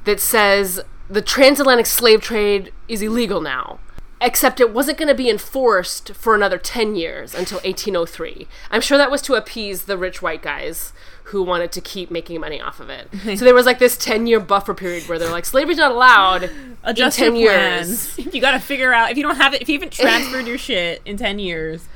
that 0.06 0.20
says 0.20 0.80
the 1.10 1.22
transatlantic 1.22 1.86
slave 1.86 2.22
trade 2.22 2.72
is 2.88 3.02
illegal 3.02 3.42
now. 3.42 3.80
Except 4.20 4.60
it 4.60 4.74
wasn't 4.74 4.98
going 4.98 5.10
to 5.10 5.14
be 5.16 5.30
enforced 5.30 6.14
for 6.16 6.34
another 6.34 6.58
10 6.58 6.96
years 6.96 7.36
until 7.36 7.58
1803. 7.60 8.48
I'm 8.72 8.82
sure 8.82 8.98
that 8.98 9.12
was 9.12 9.22
to 9.24 9.36
appease 9.36 9.84
the 9.84 9.98
rich 9.98 10.22
white 10.24 10.42
guys 10.42 10.92
who 11.26 11.44
wanted 11.44 11.72
to 11.74 11.82
keep 11.82 12.10
making 12.10 12.40
money 12.40 12.60
off 12.60 12.80
of 12.80 12.90
it. 12.90 13.10
so 13.38 13.46
there 13.46 13.54
was 13.54 13.66
like 13.68 13.78
this 13.80 13.96
10 13.98 14.26
year 14.26 14.40
buffer 14.40 14.74
period 14.74 15.08
where 15.08 15.20
they're 15.20 15.30
like, 15.30 15.46
slavery's 15.46 15.78
not 15.78 15.92
allowed 15.92 16.50
Adjust 16.84 17.20
in 17.20 17.26
10 17.34 17.36
your 17.36 17.52
years. 17.54 18.16
plans. 18.16 18.34
You 18.34 18.42
got 18.42 18.52
to 18.52 18.60
figure 18.60 18.92
out 18.94 19.12
if 19.12 19.18
you 19.18 19.24
don't 19.24 19.36
have 19.36 19.54
it. 19.54 19.62
If 19.62 19.70
you 19.70 19.76
haven't 19.76 19.92
transferred 19.94 20.48
your 20.48 20.58
shit 20.58 21.02
in 21.06 21.18
ten 21.18 21.38
years. 21.40 21.88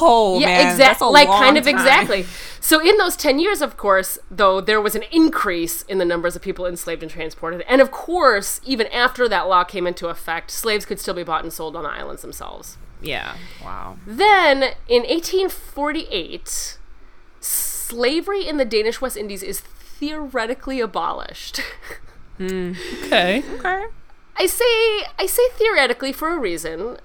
Oh 0.00 0.38
yeah, 0.38 0.70
exactly. 0.70 1.08
Like 1.08 1.28
kind 1.28 1.56
of 1.56 1.64
time. 1.64 1.74
exactly. 1.74 2.26
So 2.60 2.80
in 2.80 2.98
those 2.98 3.16
ten 3.16 3.38
years, 3.38 3.62
of 3.62 3.76
course, 3.76 4.18
though 4.30 4.60
there 4.60 4.80
was 4.80 4.94
an 4.94 5.04
increase 5.10 5.82
in 5.82 5.98
the 5.98 6.04
numbers 6.04 6.36
of 6.36 6.42
people 6.42 6.66
enslaved 6.66 7.02
and 7.02 7.10
transported, 7.10 7.62
and 7.68 7.80
of 7.80 7.90
course, 7.90 8.60
even 8.64 8.86
after 8.88 9.28
that 9.28 9.48
law 9.48 9.64
came 9.64 9.86
into 9.86 10.08
effect, 10.08 10.50
slaves 10.50 10.84
could 10.84 11.00
still 11.00 11.14
be 11.14 11.22
bought 11.22 11.42
and 11.42 11.52
sold 11.52 11.74
on 11.76 11.84
the 11.84 11.88
islands 11.90 12.22
themselves. 12.22 12.76
Yeah. 13.00 13.36
Wow. 13.64 13.96
Then 14.06 14.74
in 14.88 15.02
1848, 15.02 16.78
slavery 17.40 18.46
in 18.46 18.56
the 18.56 18.64
Danish 18.64 19.00
West 19.00 19.16
Indies 19.16 19.42
is 19.42 19.60
theoretically 19.60 20.80
abolished. 20.80 21.60
Okay. 22.40 23.42
Okay. 23.58 23.84
I 24.40 24.46
say 24.46 25.04
I 25.18 25.26
say 25.26 25.42
theoretically 25.54 26.12
for 26.12 26.28
a 26.28 26.38
reason. 26.38 26.98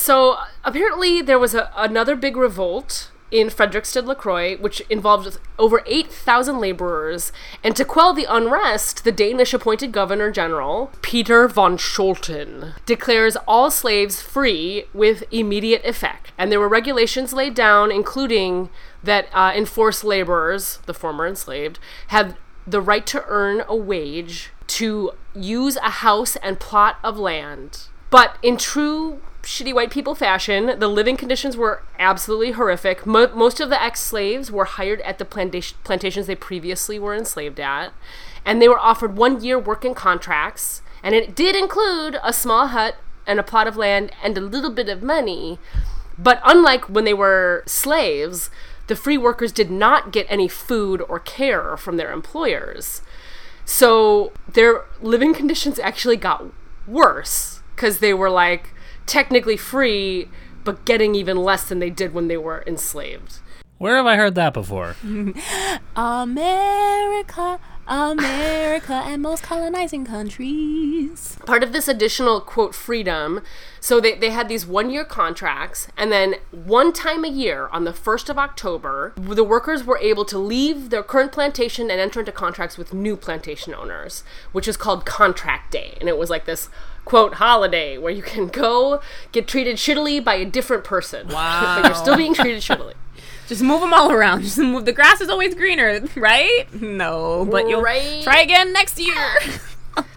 So 0.00 0.38
apparently 0.64 1.20
there 1.20 1.38
was 1.38 1.54
a, 1.54 1.70
another 1.76 2.16
big 2.16 2.34
revolt 2.34 3.10
in 3.30 3.48
Frederiksted 3.48 4.06
Lacroix, 4.06 4.56
which 4.56 4.80
involved 4.88 5.36
over 5.58 5.82
8,000 5.84 6.58
laborers. 6.58 7.32
And 7.62 7.76
to 7.76 7.84
quell 7.84 8.14
the 8.14 8.24
unrest, 8.26 9.04
the 9.04 9.12
Danish 9.12 9.52
appointed 9.52 9.92
governor 9.92 10.30
general, 10.30 10.90
Peter 11.02 11.46
von 11.48 11.76
Scholten, 11.76 12.72
declares 12.86 13.36
all 13.46 13.70
slaves 13.70 14.22
free 14.22 14.86
with 14.94 15.22
immediate 15.30 15.84
effect. 15.84 16.32
And 16.38 16.50
there 16.50 16.60
were 16.60 16.66
regulations 16.66 17.34
laid 17.34 17.52
down, 17.52 17.92
including 17.92 18.70
that 19.04 19.28
uh, 19.34 19.52
enforced 19.54 20.02
laborers, 20.02 20.78
the 20.86 20.94
former 20.94 21.26
enslaved, 21.26 21.78
had 22.06 22.38
the 22.66 22.80
right 22.80 23.06
to 23.08 23.22
earn 23.28 23.64
a 23.68 23.76
wage 23.76 24.50
to 24.66 25.10
use 25.34 25.76
a 25.76 25.90
house 25.90 26.36
and 26.36 26.58
plot 26.58 26.96
of 27.04 27.18
land. 27.18 27.88
But 28.08 28.38
in 28.42 28.56
true 28.56 29.20
shitty 29.42 29.74
white 29.74 29.90
people 29.90 30.14
fashion, 30.14 30.78
the 30.78 30.88
living 30.88 31.16
conditions 31.16 31.56
were 31.56 31.82
absolutely 31.98 32.52
horrific. 32.52 33.06
Mo- 33.06 33.34
most 33.34 33.60
of 33.60 33.68
the 33.68 33.82
ex 33.82 34.00
slaves 34.00 34.50
were 34.50 34.64
hired 34.64 35.00
at 35.02 35.18
the 35.18 35.24
plantation- 35.24 35.78
plantations 35.84 36.26
they 36.26 36.34
previously 36.34 36.98
were 36.98 37.14
enslaved 37.14 37.60
at, 37.60 37.92
and 38.44 38.60
they 38.60 38.68
were 38.68 38.78
offered 38.78 39.16
one 39.16 39.42
year 39.42 39.58
working 39.58 39.94
contracts. 39.94 40.82
And 41.02 41.14
it 41.14 41.34
did 41.34 41.56
include 41.56 42.18
a 42.22 42.32
small 42.32 42.68
hut 42.68 42.96
and 43.26 43.38
a 43.38 43.44
plot 43.44 43.66
of 43.66 43.76
land 43.76 44.12
and 44.22 44.36
a 44.36 44.40
little 44.40 44.70
bit 44.70 44.88
of 44.88 45.02
money. 45.02 45.58
But 46.18 46.40
unlike 46.44 46.88
when 46.88 47.04
they 47.04 47.14
were 47.14 47.62
slaves, 47.66 48.50
the 48.86 48.96
free 48.96 49.16
workers 49.16 49.52
did 49.52 49.70
not 49.70 50.12
get 50.12 50.26
any 50.28 50.48
food 50.48 51.02
or 51.08 51.18
care 51.18 51.76
from 51.76 51.96
their 51.96 52.12
employers. 52.12 53.02
So 53.64 54.32
their 54.52 54.84
living 55.00 55.32
conditions 55.32 55.78
actually 55.78 56.16
got 56.16 56.46
worse 56.86 57.60
because 57.74 58.00
they 58.00 58.12
were 58.12 58.30
like 58.30 58.74
technically 59.10 59.56
free, 59.56 60.28
but 60.62 60.84
getting 60.84 61.16
even 61.16 61.36
less 61.36 61.68
than 61.68 61.80
they 61.80 61.90
did 61.90 62.14
when 62.14 62.28
they 62.28 62.36
were 62.36 62.62
enslaved. 62.66 63.40
Where 63.78 63.96
have 63.96 64.06
I 64.06 64.14
heard 64.16 64.36
that 64.36 64.54
before? 64.54 64.94
America, 65.96 67.58
America, 67.90 68.92
and 69.04 69.20
most 69.20 69.42
colonizing 69.42 70.04
countries. 70.04 71.36
part 71.44 71.64
of 71.64 71.72
this 71.72 71.88
additional 71.88 72.40
quote 72.40 72.72
freedom 72.74 73.40
so 73.80 73.98
they, 74.00 74.14
they 74.14 74.30
had 74.30 74.48
these 74.48 74.64
one 74.64 74.90
year 74.90 75.04
contracts 75.04 75.88
and 75.96 76.12
then 76.12 76.36
one 76.52 76.92
time 76.92 77.24
a 77.24 77.28
year 77.28 77.68
on 77.72 77.82
the 77.84 77.90
1st 77.92 78.28
of 78.28 78.38
october 78.38 79.12
the 79.16 79.42
workers 79.42 79.82
were 79.84 79.98
able 79.98 80.24
to 80.24 80.38
leave 80.38 80.90
their 80.90 81.02
current 81.02 81.32
plantation 81.32 81.90
and 81.90 82.00
enter 82.00 82.20
into 82.20 82.30
contracts 82.30 82.78
with 82.78 82.94
new 82.94 83.16
plantation 83.16 83.74
owners 83.74 84.22
which 84.52 84.68
is 84.68 84.76
called 84.76 85.04
contract 85.04 85.72
day 85.72 85.96
and 85.98 86.08
it 86.08 86.16
was 86.16 86.30
like 86.30 86.44
this 86.44 86.68
quote 87.04 87.34
holiday 87.34 87.98
where 87.98 88.12
you 88.12 88.22
can 88.22 88.46
go 88.46 89.00
get 89.32 89.48
treated 89.48 89.76
shittily 89.76 90.22
by 90.22 90.34
a 90.36 90.44
different 90.44 90.84
person 90.84 91.26
Wow. 91.28 91.78
but 91.82 91.88
you're 91.88 91.94
still 91.96 92.16
being 92.16 92.34
treated 92.34 92.62
shittily 92.62 92.94
Just 93.50 93.62
move 93.62 93.80
them 93.80 93.92
all 93.92 94.12
around. 94.12 94.42
Just 94.44 94.58
move. 94.58 94.84
The 94.84 94.92
grass 94.92 95.20
is 95.20 95.28
always 95.28 95.56
greener, 95.56 96.00
right? 96.14 96.72
No, 96.72 97.44
but 97.50 97.68
you'll 97.68 97.82
Right. 97.82 98.22
try 98.22 98.40
again 98.40 98.72
next 98.72 98.98
year. 98.98 99.26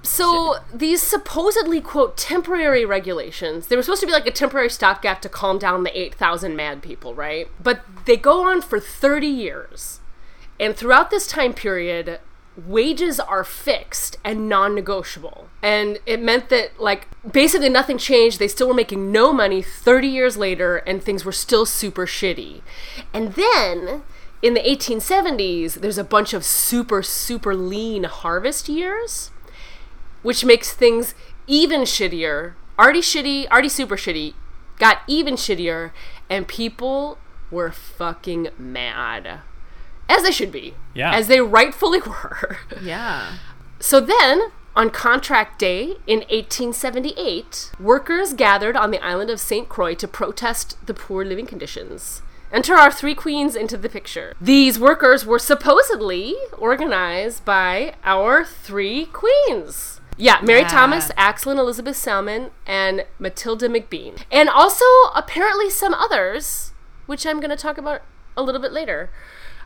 So 0.04 0.58
these 0.74 1.02
supposedly 1.02 1.82
quote 1.82 2.16
temporary 2.16 2.86
regulations, 2.86 3.68
they 3.68 3.76
were 3.76 3.82
supposed 3.82 4.02
to 4.02 4.06
be 4.06 4.12
like 4.14 4.28
a 4.28 4.32
temporary 4.32 4.70
stopgap 4.70 5.22
to 5.24 5.30
calm 5.30 5.58
down 5.58 5.84
the 5.84 5.98
8,000 6.00 6.56
mad 6.56 6.84
people, 6.84 7.16
right? 7.16 7.48
But 7.62 7.82
they 8.06 8.16
go 8.16 8.44
on 8.48 8.62
for 8.62 8.80
30 8.80 9.26
years. 9.28 10.00
And 10.60 10.76
throughout 10.76 11.10
this 11.10 11.26
time 11.26 11.54
period, 11.54 12.20
wages 12.56 13.20
are 13.20 13.44
fixed 13.44 14.18
and 14.24 14.48
non-negotiable. 14.48 15.48
And 15.62 16.00
it 16.06 16.22
meant 16.22 16.50
that 16.50 16.80
like 16.80 17.08
basically 17.30 17.70
nothing 17.70 17.98
changed. 17.98 18.40
They 18.40 18.48
still 18.48 18.68
were 18.68 18.74
making 18.74 19.12
no 19.12 19.34
money 19.34 19.62
30 19.62 20.08
years 20.08 20.38
later 20.38 20.78
and 20.78 21.02
things 21.02 21.26
were 21.26 21.32
still 21.32 21.66
super 21.66 22.06
shitty. 22.06 22.62
And 23.14 23.34
then 23.34 24.04
in 24.42 24.54
the 24.54 24.62
1870s, 24.62 25.76
there's 25.76 25.98
a 25.98 26.04
bunch 26.04 26.34
of 26.34 26.44
super 26.46 27.02
super 27.02 27.56
lean 27.56 28.04
harvest 28.04 28.70
years 28.70 29.32
which 30.22 30.46
makes 30.46 30.74
things 30.74 31.14
even 31.48 31.82
shittier. 31.82 32.54
Already 32.80 33.02
shitty, 33.02 33.48
already 33.50 33.70
super 33.70 33.96
shitty, 33.96 34.34
got 34.80 35.00
even 35.08 35.36
shittier, 35.36 35.92
and 36.30 36.48
people 36.48 37.20
were 37.52 37.72
fucking 37.72 38.50
mad. 38.58 39.42
As 40.10 40.24
they 40.24 40.32
should 40.32 40.52
be. 40.52 40.74
Yeah. 40.94 41.14
As 41.14 41.28
they 41.28 41.40
rightfully 41.42 42.00
were. 42.06 42.58
yeah. 42.82 43.38
So 43.80 44.00
then, 44.00 44.52
on 44.76 44.90
contract 44.90 45.60
day 45.60 45.98
in 46.08 46.20
1878, 46.30 47.72
workers 47.80 48.34
gathered 48.34 48.76
on 48.76 48.92
the 48.92 49.00
island 49.04 49.30
of 49.30 49.40
St. 49.40 49.68
Croix 49.70 49.94
to 49.96 50.08
protest 50.08 50.78
the 50.86 50.94
poor 50.94 51.24
living 51.26 51.46
conditions. 51.46 52.22
Enter 52.52 52.76
our 52.76 52.92
three 52.92 53.16
queens 53.16 53.56
into 53.56 53.78
the 53.78 53.90
picture. 53.90 54.34
These 54.40 54.80
workers 54.80 55.26
were 55.26 55.40
supposedly 55.40 56.36
organized 56.58 57.44
by 57.46 57.96
our 58.04 58.46
three 58.46 59.06
queens. 59.08 60.00
Yeah, 60.18 60.40
Mary 60.44 60.62
Yeah. 60.62 60.68
Thomas, 60.68 61.10
Axeline 61.18 61.58
Elizabeth 61.58 61.96
Salmon, 61.98 62.52
and 62.68 63.06
Matilda 63.18 63.68
McBean. 63.68 64.22
And 64.32 64.48
also, 64.50 64.86
apparently, 65.16 65.72
some 65.72 65.96
others, 65.96 66.74
which 67.08 67.26
I'm 67.26 67.40
going 67.40 67.50
to 67.50 67.56
talk 67.56 67.80
about 67.80 68.02
a 68.38 68.44
little 68.44 68.62
bit 68.62 68.72
later. 68.72 69.10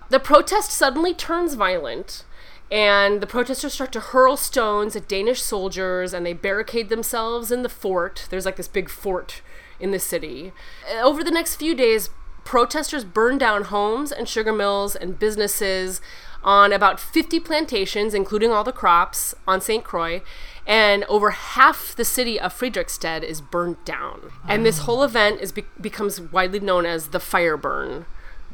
The 0.09 0.19
protest 0.19 0.71
suddenly 0.71 1.13
turns 1.13 1.55
violent, 1.55 2.23
and 2.71 3.21
the 3.21 3.27
protesters 3.27 3.73
start 3.73 3.91
to 3.93 3.99
hurl 3.99 4.37
stones 4.37 4.95
at 4.95 5.07
Danish 5.07 5.41
soldiers, 5.41 6.13
and 6.13 6.25
they 6.25 6.33
barricade 6.33 6.89
themselves 6.89 7.51
in 7.51 7.63
the 7.63 7.69
fort. 7.69 8.27
There's 8.29 8.45
like 8.45 8.55
this 8.55 8.67
big 8.67 8.89
fort 8.89 9.41
in 9.79 9.91
the 9.91 9.99
city. 9.99 10.53
Uh, 10.89 11.01
Over 11.01 11.23
the 11.23 11.31
next 11.31 11.55
few 11.55 11.75
days, 11.75 12.09
protesters 12.43 13.03
burned 13.03 13.41
down 13.41 13.65
homes 13.65 14.11
and 14.11 14.27
sugar 14.27 14.53
mills 14.53 14.95
and 14.95 15.19
businesses 15.19 15.99
on 16.43 16.71
about 16.71 16.99
50 16.99 17.41
plantations, 17.41 18.13
including 18.13 18.51
all 18.51 18.63
the 18.63 18.71
crops 18.71 19.35
on 19.45 19.59
St. 19.59 19.83
Croix, 19.83 20.21
and 20.65 21.03
over 21.05 21.31
half 21.31 21.93
the 21.95 22.05
city 22.05 22.39
of 22.39 22.53
Frederiksted 22.53 23.23
is 23.23 23.41
burnt 23.41 23.83
down. 23.85 24.31
And 24.47 24.65
this 24.65 24.79
whole 24.79 25.03
event 25.03 25.41
is 25.41 25.51
be- 25.51 25.65
becomes 25.79 26.21
widely 26.21 26.61
known 26.61 26.85
as 26.85 27.09
the 27.09 27.19
Fire 27.19 27.57
Burn, 27.57 28.05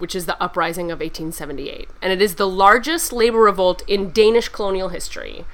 which 0.04 0.16
is 0.16 0.26
the 0.26 0.44
uprising 0.44 0.92
of 0.92 1.00
1878. 1.00 1.90
And 2.02 2.12
it 2.12 2.22
is 2.22 2.36
the 2.36 2.46
largest 2.46 3.14
labor 3.14 3.40
revolt 3.40 3.84
in 3.88 4.12
Danish 4.12 4.50
colonial 4.50 4.90
history. 4.90 5.46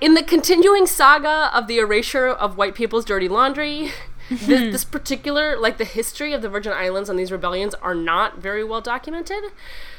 In 0.00 0.14
the 0.14 0.22
continuing 0.22 0.86
saga 0.86 1.50
of 1.52 1.66
the 1.66 1.78
erasure 1.78 2.28
of 2.28 2.56
white 2.56 2.76
people's 2.76 3.04
dirty 3.04 3.26
laundry, 3.26 3.90
this, 4.30 4.72
this 4.72 4.84
particular, 4.84 5.58
like 5.58 5.78
the 5.78 5.84
history 5.84 6.32
of 6.32 6.40
the 6.40 6.48
Virgin 6.48 6.72
Islands 6.72 7.10
and 7.10 7.18
these 7.18 7.32
rebellions, 7.32 7.74
are 7.82 7.96
not 7.96 8.38
very 8.38 8.62
well 8.62 8.80
documented. 8.80 9.42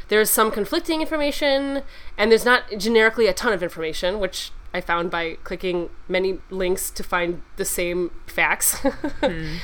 There's 0.07 0.29
some 0.29 0.51
conflicting 0.51 1.01
information, 1.01 1.83
and 2.17 2.31
there's 2.31 2.45
not 2.45 2.63
generically 2.77 3.27
a 3.27 3.33
ton 3.33 3.51
of 3.51 3.61
information, 3.61 4.21
which 4.21 4.53
I 4.73 4.79
found 4.79 5.11
by 5.11 5.37
clicking 5.43 5.89
many 6.07 6.39
links 6.49 6.91
to 6.91 7.03
find 7.03 7.41
the 7.57 7.65
same 7.65 8.11
facts. 8.25 8.79
Hmm. 9.19 9.57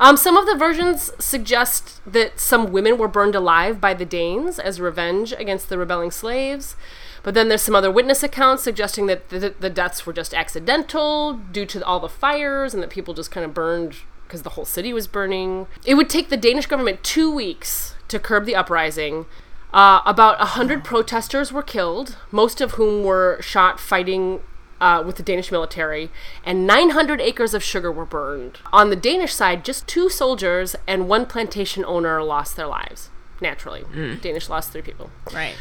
Um, 0.00 0.16
some 0.16 0.38
of 0.38 0.46
the 0.46 0.56
versions 0.56 1.12
suggest 1.18 2.00
that 2.06 2.40
some 2.40 2.72
women 2.72 2.96
were 2.96 3.06
burned 3.06 3.34
alive 3.34 3.82
by 3.82 3.92
the 3.92 4.06
Danes 4.06 4.58
as 4.58 4.80
revenge 4.80 5.32
against 5.32 5.68
the 5.68 5.76
rebelling 5.76 6.10
slaves. 6.10 6.74
But 7.22 7.34
then 7.34 7.48
there's 7.48 7.60
some 7.60 7.76
other 7.76 7.90
witness 7.90 8.22
accounts 8.22 8.62
suggesting 8.62 9.06
that 9.06 9.28
the, 9.28 9.54
the 9.60 9.68
deaths 9.68 10.06
were 10.06 10.14
just 10.14 10.32
accidental 10.32 11.34
due 11.34 11.66
to 11.66 11.84
all 11.84 12.00
the 12.00 12.08
fires 12.08 12.72
and 12.72 12.82
that 12.82 12.88
people 12.88 13.12
just 13.12 13.30
kind 13.30 13.44
of 13.44 13.52
burned 13.52 13.96
because 14.24 14.40
the 14.40 14.50
whole 14.50 14.64
city 14.64 14.94
was 14.94 15.06
burning. 15.06 15.66
It 15.84 15.96
would 15.96 16.08
take 16.08 16.30
the 16.30 16.36
Danish 16.38 16.64
government 16.64 17.04
two 17.04 17.30
weeks 17.30 17.94
to 18.08 18.18
curb 18.18 18.46
the 18.46 18.56
uprising. 18.56 19.26
Uh, 19.70 20.00
about 20.06 20.38
100 20.38 20.82
protesters 20.82 21.52
were 21.52 21.62
killed, 21.62 22.16
most 22.30 22.62
of 22.62 22.72
whom 22.72 23.04
were 23.04 23.38
shot 23.42 23.78
fighting 23.78 24.40
uh, 24.80 25.02
with 25.04 25.16
the 25.16 25.22
Danish 25.22 25.52
military, 25.52 26.10
and 26.44 26.66
900 26.66 27.20
acres 27.20 27.54
of 27.54 27.62
sugar 27.62 27.92
were 27.92 28.06
burned. 28.06 28.58
On 28.72 28.90
the 28.90 28.96
Danish 28.96 29.34
side, 29.34 29.64
just 29.64 29.86
two 29.86 30.08
soldiers 30.08 30.74
and 30.86 31.08
one 31.08 31.26
plantation 31.26 31.84
owner 31.84 32.22
lost 32.22 32.56
their 32.56 32.66
lives. 32.66 33.10
Naturally, 33.40 33.84
Danish 34.20 34.48
lost 34.48 34.72
three 34.72 34.82
people. 34.82 35.10
Right. 35.32 35.54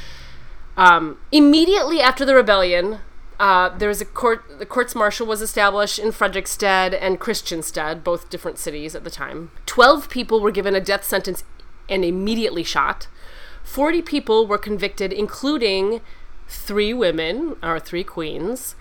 Um, 0.76 1.18
immediately 1.32 2.02
after 2.02 2.26
the 2.26 2.36
rebellion, 2.36 3.00
uh, 3.40 3.70
there 3.78 3.88
was 3.88 4.02
a 4.02 4.06
court. 4.06 4.60
The 4.60 4.66
courts 4.66 4.96
martial 4.96 5.26
was 5.26 5.42
established 5.42 5.98
in 5.98 6.10
Frederiksted 6.10 6.98
and 7.00 7.20
Christiansted, 7.20 8.04
both 8.04 8.30
different 8.30 8.58
cities 8.58 8.96
at 8.96 9.06
the 9.06 9.10
time. 9.10 9.52
Twelve 9.66 10.10
people 10.10 10.42
were 10.42 10.52
given 10.52 10.76
a 10.76 10.82
death 10.82 11.06
sentence 11.06 11.44
and 11.88 12.04
immediately 12.04 12.64
shot. 12.64 13.08
Forty 13.64 14.02
people 14.02 14.46
were 14.46 14.58
convicted, 14.58 15.14
including 15.14 16.02
three 16.50 16.94
women 16.94 17.56
or 17.64 17.80
three 17.80 18.04
queens. 18.04 18.76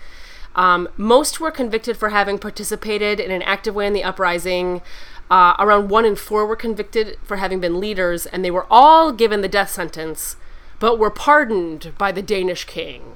Um, 0.55 0.89
most 0.97 1.39
were 1.39 1.51
convicted 1.51 1.97
for 1.97 2.09
having 2.09 2.37
participated 2.39 3.19
in 3.19 3.31
an 3.31 3.41
active 3.43 3.75
way 3.75 3.87
in 3.87 3.93
the 3.93 4.03
uprising. 4.03 4.81
Uh, 5.29 5.55
around 5.59 5.89
one 5.89 6.05
in 6.05 6.15
four 6.15 6.45
were 6.45 6.55
convicted 6.55 7.17
for 7.23 7.37
having 7.37 7.59
been 7.59 7.79
leaders, 7.79 8.25
and 8.25 8.43
they 8.43 8.51
were 8.51 8.65
all 8.69 9.11
given 9.11 9.41
the 9.41 9.47
death 9.47 9.69
sentence, 9.69 10.35
but 10.79 10.97
were 10.97 11.11
pardoned 11.11 11.91
by 11.97 12.11
the 12.11 12.21
Danish 12.23 12.65
king, 12.65 13.13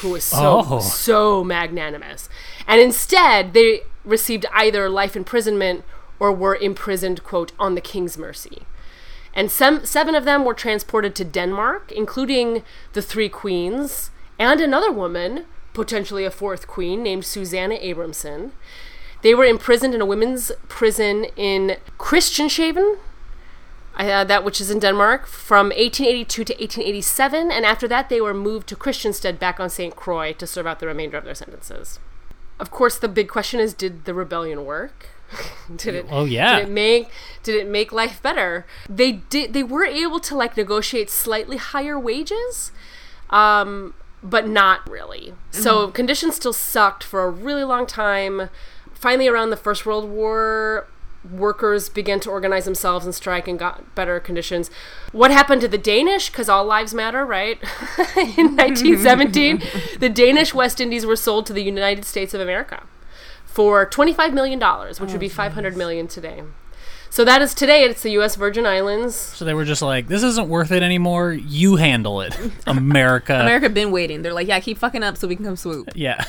who 0.00 0.10
was 0.10 0.22
so 0.24 0.62
Oh. 0.70 0.80
so 0.80 1.42
magnanimous. 1.42 2.28
And 2.68 2.80
instead, 2.80 3.52
they 3.52 3.80
received 4.04 4.46
either 4.54 4.88
life 4.88 5.16
imprisonment 5.16 5.82
or 6.20 6.32
were 6.32 6.54
imprisoned, 6.56 7.24
quote, 7.24 7.52
on 7.58 7.74
the 7.74 7.80
king's 7.80 8.16
mercy. 8.16 8.62
And 9.34 9.50
sem- 9.50 9.84
seven 9.84 10.14
of 10.14 10.24
them 10.24 10.44
were 10.44 10.54
transported 10.54 11.14
to 11.16 11.24
Denmark, 11.24 11.90
including 11.92 12.62
the 12.94 13.02
three 13.02 13.28
queens 13.28 14.10
and 14.38 14.60
another 14.60 14.90
woman, 14.92 15.44
potentially 15.76 16.24
a 16.24 16.30
fourth 16.30 16.66
queen, 16.66 17.02
named 17.02 17.24
Susanna 17.24 17.76
Abramson. 17.76 18.50
They 19.22 19.34
were 19.34 19.44
imprisoned 19.44 19.94
in 19.94 20.00
a 20.00 20.06
women's 20.06 20.50
prison 20.68 21.26
in 21.36 21.76
Christianshaven, 21.98 22.96
uh, 23.96 24.24
that 24.24 24.44
which 24.44 24.60
is 24.60 24.70
in 24.70 24.78
Denmark, 24.78 25.26
from 25.26 25.66
1882 25.66 26.44
to 26.44 26.52
1887, 26.54 27.52
and 27.52 27.64
after 27.64 27.86
that 27.86 28.08
they 28.08 28.20
were 28.20 28.34
moved 28.34 28.68
to 28.68 28.76
Christiansted 28.76 29.38
back 29.38 29.60
on 29.60 29.70
St. 29.70 29.94
Croix 29.94 30.32
to 30.32 30.46
serve 30.46 30.66
out 30.66 30.80
the 30.80 30.86
remainder 30.86 31.16
of 31.16 31.24
their 31.24 31.34
sentences. 31.34 31.98
Of 32.58 32.70
course, 32.70 32.98
the 32.98 33.08
big 33.08 33.28
question 33.28 33.60
is: 33.60 33.74
Did 33.74 34.06
the 34.06 34.14
rebellion 34.14 34.64
work? 34.64 35.10
did 35.76 35.94
it? 35.94 36.06
Oh, 36.10 36.24
yeah. 36.24 36.56
Did 36.56 36.68
it 36.68 36.72
make 36.72 37.10
Did 37.42 37.54
it 37.56 37.68
make 37.68 37.92
life 37.92 38.22
better? 38.22 38.64
They 38.88 39.12
did. 39.12 39.52
They 39.52 39.62
were 39.62 39.84
able 39.84 40.20
to 40.20 40.34
like 40.34 40.56
negotiate 40.56 41.10
slightly 41.10 41.58
higher 41.58 41.98
wages, 41.98 42.72
um, 43.30 43.94
but 44.26 44.48
not 44.48 44.88
really. 44.90 45.34
So 45.50 45.84
mm-hmm. 45.84 45.92
conditions 45.92 46.34
still 46.34 46.52
sucked 46.52 47.04
for 47.04 47.22
a 47.22 47.30
really 47.30 47.64
long 47.64 47.86
time. 47.86 48.50
Finally, 48.92 49.28
around 49.28 49.50
the 49.50 49.56
First 49.56 49.86
World 49.86 50.10
War, 50.10 50.88
workers 51.30 51.88
began 51.88 52.18
to 52.20 52.30
organize 52.30 52.64
themselves 52.64 53.04
and 53.04 53.14
strike 53.14 53.46
and 53.46 53.58
got 53.58 53.94
better 53.94 54.18
conditions. 54.18 54.68
What 55.12 55.30
happened 55.30 55.60
to 55.60 55.68
the 55.68 55.78
Danish? 55.78 56.28
Because 56.30 56.48
all 56.48 56.64
lives 56.64 56.92
matter, 56.92 57.24
right? 57.24 57.58
In 58.16 58.56
1917, 58.56 59.62
the 60.00 60.08
Danish 60.08 60.52
West 60.52 60.80
Indies 60.80 61.06
were 61.06 61.16
sold 61.16 61.46
to 61.46 61.52
the 61.52 61.62
United 61.62 62.04
States 62.04 62.34
of 62.34 62.40
America 62.40 62.82
for 63.44 63.88
$25 63.88 64.32
million, 64.32 64.58
which 64.58 65.00
oh, 65.00 65.06
would 65.06 65.20
be 65.20 65.28
500 65.28 65.76
million 65.76 66.08
today. 66.08 66.42
So 67.10 67.24
that 67.24 67.40
is 67.42 67.54
today. 67.54 67.84
It's 67.84 68.02
the 68.02 68.10
U.S. 68.12 68.36
Virgin 68.36 68.66
Islands. 68.66 69.14
So 69.14 69.44
they 69.44 69.54
were 69.54 69.64
just 69.64 69.80
like, 69.82 70.06
this 70.08 70.22
isn't 70.22 70.48
worth 70.48 70.70
it 70.72 70.82
anymore. 70.82 71.32
You 71.32 71.76
handle 71.76 72.20
it, 72.20 72.36
America. 72.66 73.34
America 73.40 73.68
been 73.70 73.90
waiting. 73.90 74.22
They're 74.22 74.32
like, 74.34 74.48
yeah, 74.48 74.60
keep 74.60 74.78
fucking 74.78 75.02
up 75.02 75.16
so 75.16 75.26
we 75.28 75.36
can 75.36 75.44
come 75.44 75.56
swoop. 75.56 75.88
Yeah. 75.94 76.24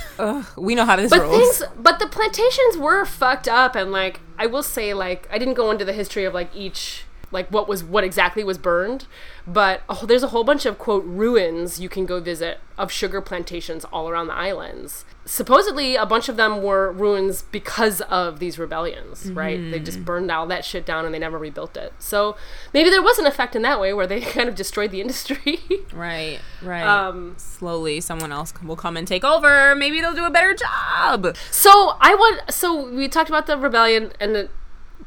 We 0.58 0.76
know 0.76 0.86
how 0.86 0.96
this 0.96 1.10
But 1.10 1.22
rolls. 1.22 1.58
things, 1.60 1.72
but 1.78 2.00
the 2.00 2.08
plantations 2.08 2.78
were 2.78 3.04
fucked 3.06 3.48
up, 3.48 3.76
and 3.76 3.92
like 3.92 4.20
I 4.38 4.46
will 4.46 4.64
say, 4.64 4.94
like 4.94 5.28
I 5.32 5.38
didn't 5.38 5.56
go 5.56 5.72
into 5.72 5.84
the 5.84 5.94
history 5.94 6.24
of 6.26 6.34
like 6.34 6.56
each, 6.56 7.04
like 7.32 7.50
what 7.50 7.68
was 7.68 7.84
what 7.84 8.04
exactly 8.04 8.44
was 8.44 8.58
burned, 8.58 9.06
but 9.46 9.82
oh, 9.90 10.06
there's 10.06 10.24
a 10.24 10.28
whole 10.28 10.44
bunch 10.44 10.66
of 10.66 10.78
quote 10.78 11.04
ruins 11.06 11.80
you 11.80 11.90
can 11.90 12.06
go 12.06 12.20
visit 12.20 12.60
of 12.78 12.92
sugar 12.92 13.22
plantations 13.22 13.86
all 13.86 14.08
around 14.08 14.28
the 14.28 14.34
islands. 14.34 15.04
Supposedly, 15.26 15.96
a 15.96 16.06
bunch 16.06 16.30
of 16.30 16.38
them 16.38 16.62
were 16.62 16.92
ruins 16.92 17.42
because 17.42 18.00
of 18.02 18.40
these 18.40 18.58
rebellions, 18.58 19.30
right? 19.32 19.60
They 19.72 19.80
just 19.80 20.06
burned 20.06 20.32
all 20.32 20.48
that 20.48 20.64
shit 20.64 20.86
down 20.86 21.04
and 21.04 21.14
they 21.14 21.20
never 21.20 21.38
rebuilt 21.38 21.76
it. 21.76 21.92
So 22.00 22.38
maybe 22.74 22.90
there 22.90 23.02
was 23.02 23.18
an 23.18 23.26
effect 23.26 23.56
in 23.56 23.62
that 23.64 23.80
way 23.80 23.94
where 23.94 24.08
they 24.08 24.22
kind 24.38 24.48
of 24.48 24.56
destroyed 24.56 24.92
the 24.92 25.02
industry. 25.02 25.60
Right, 25.94 26.40
right. 26.62 26.84
Um, 26.84 27.34
Slowly, 27.38 28.00
someone 28.00 28.32
else 28.32 28.54
will 28.64 28.76
come 28.76 28.96
and 28.96 29.08
take 29.08 29.24
over. 29.26 29.76
Maybe 29.76 30.00
they'll 30.00 30.14
do 30.14 30.26
a 30.26 30.30
better 30.30 30.54
job. 30.54 31.36
So 31.52 31.98
I 32.00 32.16
want. 32.16 32.54
So 32.54 32.90
we 32.90 33.08
talked 33.08 33.30
about 33.30 33.48
the 33.48 33.58
rebellion, 33.58 34.14
and 34.20 34.36
the, 34.36 34.50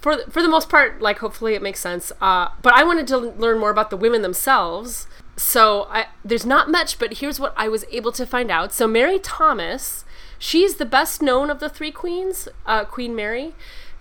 for 0.00 0.18
for 0.30 0.42
the 0.42 0.48
most 0.48 0.68
part, 0.68 1.00
like 1.00 1.18
hopefully 1.18 1.54
it 1.54 1.62
makes 1.62 1.80
sense. 1.80 2.12
Uh, 2.20 2.48
but 2.62 2.72
I 2.72 2.82
wanted 2.82 3.06
to 3.08 3.18
learn 3.18 3.58
more 3.58 3.70
about 3.70 3.90
the 3.90 3.96
women 3.96 4.22
themselves. 4.22 5.06
So 5.36 5.86
I, 5.90 6.06
there's 6.24 6.44
not 6.44 6.70
much, 6.70 6.98
but 6.98 7.14
here's 7.14 7.40
what 7.40 7.54
I 7.56 7.68
was 7.68 7.84
able 7.90 8.12
to 8.12 8.26
find 8.26 8.50
out. 8.50 8.72
So 8.72 8.86
Mary 8.86 9.18
Thomas, 9.18 10.04
she's 10.38 10.74
the 10.76 10.84
best 10.84 11.22
known 11.22 11.48
of 11.48 11.60
the 11.60 11.68
three 11.68 11.92
queens. 11.92 12.48
Uh, 12.66 12.84
Queen 12.84 13.14
Mary. 13.14 13.54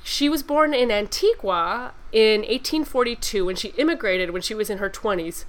She 0.03 0.29
was 0.29 0.43
born 0.43 0.73
in 0.73 0.91
Antigua 0.91 1.93
in 2.11 2.41
1842, 2.41 3.49
and 3.49 3.59
she 3.59 3.69
immigrated 3.77 4.31
when 4.31 4.41
she 4.41 4.55
was 4.55 4.69
in 4.69 4.77
her 4.77 4.89
20s 4.89 5.43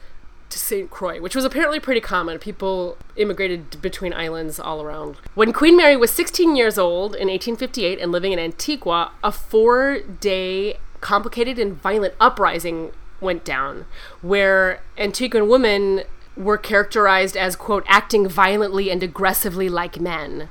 to 0.50 0.58
St. 0.58 0.90
Croix, 0.90 1.20
which 1.20 1.34
was 1.34 1.44
apparently 1.44 1.80
pretty 1.80 2.00
common. 2.00 2.38
People 2.38 2.96
immigrated 3.16 3.80
between 3.80 4.12
islands 4.12 4.60
all 4.60 4.82
around. 4.82 5.16
When 5.34 5.52
Queen 5.52 5.76
Mary 5.76 5.96
was 5.96 6.10
16 6.10 6.56
years 6.56 6.78
old 6.78 7.14
in 7.14 7.28
1858 7.28 7.98
and 7.98 8.12
living 8.12 8.32
in 8.32 8.38
Antigua, 8.38 9.12
a 9.24 9.32
four 9.32 10.00
day 10.00 10.78
complicated 11.00 11.58
and 11.58 11.74
violent 11.74 12.14
uprising 12.20 12.92
went 13.20 13.44
down, 13.44 13.86
where 14.22 14.82
Antiguan 14.98 15.48
women 15.48 16.02
were 16.36 16.58
characterized 16.58 17.36
as, 17.36 17.56
quote, 17.56 17.84
acting 17.86 18.28
violently 18.28 18.90
and 18.90 19.02
aggressively 19.02 19.68
like 19.68 20.00
men, 20.00 20.48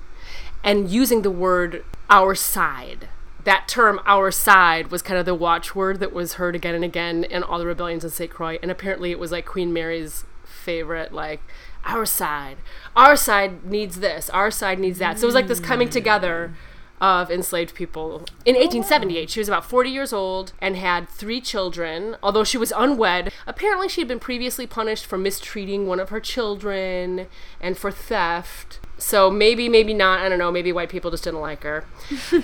and 0.64 0.90
using 0.90 1.22
the 1.22 1.32
word 1.32 1.84
our 2.10 2.36
side. 2.36 3.10
That 3.44 3.68
term, 3.68 4.00
our 4.06 4.32
side, 4.32 4.92
was 4.92 5.02
kind 5.02 5.20
of 5.20 5.26
the 5.26 5.36
watchword 5.36 6.00
that 6.00 6.14
was 6.14 6.34
heard 6.34 6.56
again 6.56 6.76
and 6.76 6.84
again 6.84 7.24
in 7.24 7.44
all 7.44 7.60
the 7.60 7.66
rebellions 7.66 8.04
in 8.04 8.10
St. 8.10 8.30
Croix. 8.30 8.60
And 8.62 8.70
apparently 8.70 9.12
it 9.12 9.20
was 9.20 9.32
like 9.32 9.46
Queen 9.46 9.72
Mary's 9.72 10.26
favorite, 10.44 11.14
like, 11.14 11.42
our 11.86 12.06
side. 12.06 12.58
Our 12.96 13.16
side 13.16 13.66
needs 13.66 14.00
this. 14.02 14.30
Our 14.30 14.52
side 14.52 14.80
needs 14.80 15.00
that. 15.00 15.20
So 15.20 15.24
it 15.24 15.28
was 15.28 15.36
like 15.36 15.48
this 15.48 15.60
coming 15.60 15.90
together 15.90 16.54
of 17.02 17.32
enslaved 17.32 17.74
people. 17.74 18.26
In 18.46 18.56
1878, 18.56 19.30
she 19.30 19.40
was 19.40 19.48
about 19.48 19.66
40 19.66 19.90
years 19.90 20.12
old 20.12 20.52
and 20.60 20.76
had 20.76 21.08
three 21.08 21.40
children. 21.40 22.18
Although 22.22 22.44
she 22.44 22.58
was 22.58 22.74
unwed, 22.76 23.32
apparently 23.48 23.88
she 23.88 24.02
had 24.02 24.08
been 24.08 24.20
previously 24.20 24.68
punished 24.68 25.06
for 25.06 25.18
mistreating 25.18 25.88
one 25.88 26.00
of 26.00 26.10
her 26.10 26.20
children 26.20 27.28
and 27.62 27.78
for 27.78 27.92
theft. 27.92 28.80
So 29.00 29.30
maybe, 29.32 29.70
maybe 29.70 29.94
not. 29.94 30.20
I 30.20 30.30
don't 30.30 30.40
know. 30.40 30.52
Maybe 30.52 30.72
white 30.72 30.90
people 30.90 31.12
just 31.12 31.24
didn't 31.24 31.42
like 31.42 31.64
her. 31.64 31.86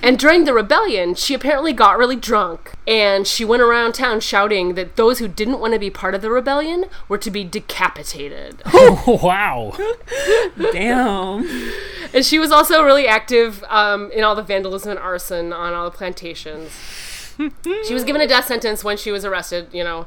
and 0.02 0.18
during 0.18 0.46
the 0.46 0.54
rebellion, 0.54 1.16
she 1.16 1.34
apparently 1.34 1.74
got 1.74 1.98
really 1.98 2.16
drunk 2.16 2.74
and 2.88 3.28
she 3.28 3.44
went 3.46 3.62
around 3.62 3.94
town 3.94 4.20
shouting 4.20 4.76
that 4.76 4.96
those 4.96 5.20
who 5.20 5.28
didn't 5.28 5.60
want 5.60 5.74
to 5.74 5.80
be 5.80 5.90
part 5.90 6.16
of 6.16 6.22
the 6.22 6.30
rebellion 6.30 6.86
were 7.08 7.18
to 7.18 7.32
be 7.32 7.44
decapitated. 7.44 8.62
Oh, 9.08 9.20
wow. 9.24 9.76
Damn. 10.72 11.48
And 12.14 12.26
she 12.26 12.40
was 12.40 12.52
also 12.52 12.84
really 12.84 13.08
active 13.08 13.64
um, 13.68 14.12
in 14.12 14.24
all 14.24 14.36
the 14.36 14.44
vandalism 14.44 14.92
and 14.92 15.00
arson 15.00 15.52
on 15.52 15.74
all 15.74 15.90
the 15.90 15.96
plantations. 15.96 16.72
she 17.86 17.94
was 17.94 18.04
given 18.04 18.22
a 18.22 18.28
death 18.28 18.46
sentence 18.46 18.84
when 18.84 18.98
she 18.98 19.12
was 19.12 19.26
arrested, 19.26 19.68
you 19.72 19.84
know. 19.84 20.06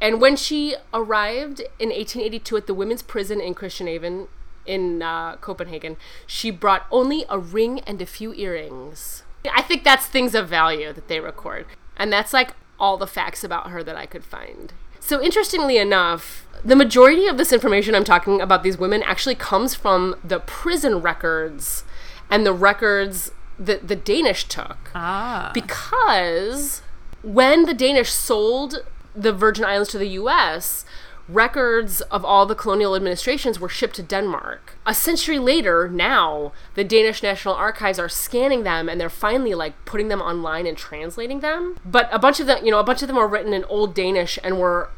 And 0.00 0.20
when 0.20 0.36
she 0.36 0.76
arrived 0.92 1.60
in 1.78 1.88
1882 1.88 2.56
at 2.56 2.66
the 2.66 2.74
women's 2.74 3.02
prison 3.02 3.40
in 3.40 3.54
Christianshaven 3.54 4.28
in 4.66 5.02
uh, 5.02 5.36
Copenhagen, 5.36 5.96
she 6.26 6.50
brought 6.50 6.86
only 6.90 7.24
a 7.28 7.38
ring 7.38 7.80
and 7.80 8.00
a 8.00 8.06
few 8.06 8.32
earrings. 8.34 9.22
I 9.52 9.62
think 9.62 9.84
that's 9.84 10.06
things 10.06 10.34
of 10.34 10.48
value 10.48 10.92
that 10.92 11.08
they 11.08 11.20
record. 11.20 11.66
And 11.96 12.12
that's 12.12 12.32
like 12.32 12.52
all 12.78 12.96
the 12.96 13.06
facts 13.06 13.44
about 13.44 13.70
her 13.70 13.82
that 13.82 13.96
I 13.96 14.06
could 14.06 14.24
find. 14.24 14.72
So, 15.00 15.22
interestingly 15.22 15.76
enough, 15.76 16.46
the 16.64 16.76
majority 16.76 17.26
of 17.26 17.36
this 17.36 17.52
information 17.52 17.94
I'm 17.94 18.04
talking 18.04 18.40
about 18.40 18.62
these 18.62 18.78
women 18.78 19.02
actually 19.02 19.34
comes 19.34 19.74
from 19.74 20.16
the 20.24 20.40
prison 20.40 21.02
records 21.02 21.84
and 22.30 22.46
the 22.46 22.54
records 22.54 23.30
that 23.58 23.86
the 23.86 23.96
Danish 23.96 24.44
took. 24.44 24.90
Ah. 24.94 25.50
Because 25.52 26.80
when 27.22 27.66
the 27.66 27.74
Danish 27.74 28.10
sold 28.10 28.82
the 29.14 29.32
Virgin 29.32 29.64
Islands 29.64 29.90
to 29.90 29.98
the 29.98 30.08
US, 30.08 30.84
records 31.28 32.00
of 32.02 32.24
all 32.24 32.44
the 32.46 32.54
colonial 32.54 32.94
administrations 32.94 33.58
were 33.58 33.68
shipped 33.68 33.96
to 33.96 34.02
Denmark. 34.02 34.76
A 34.86 34.94
century 34.94 35.38
later, 35.38 35.88
now, 35.88 36.52
the 36.74 36.84
Danish 36.84 37.22
National 37.22 37.54
Archives 37.54 37.98
are 37.98 38.08
scanning 38.08 38.62
them 38.62 38.88
and 38.88 39.00
they're 39.00 39.08
finally 39.08 39.54
like 39.54 39.72
putting 39.84 40.08
them 40.08 40.20
online 40.20 40.66
and 40.66 40.76
translating 40.76 41.40
them. 41.40 41.76
But 41.84 42.08
a 42.12 42.18
bunch 42.18 42.40
of 42.40 42.46
them, 42.46 42.64
you 42.64 42.70
know, 42.70 42.78
a 42.78 42.84
bunch 42.84 43.02
of 43.02 43.08
them 43.08 43.18
are 43.18 43.28
written 43.28 43.52
in 43.52 43.64
Old 43.64 43.94
Danish 43.94 44.38
and 44.44 44.58
were 44.58 44.90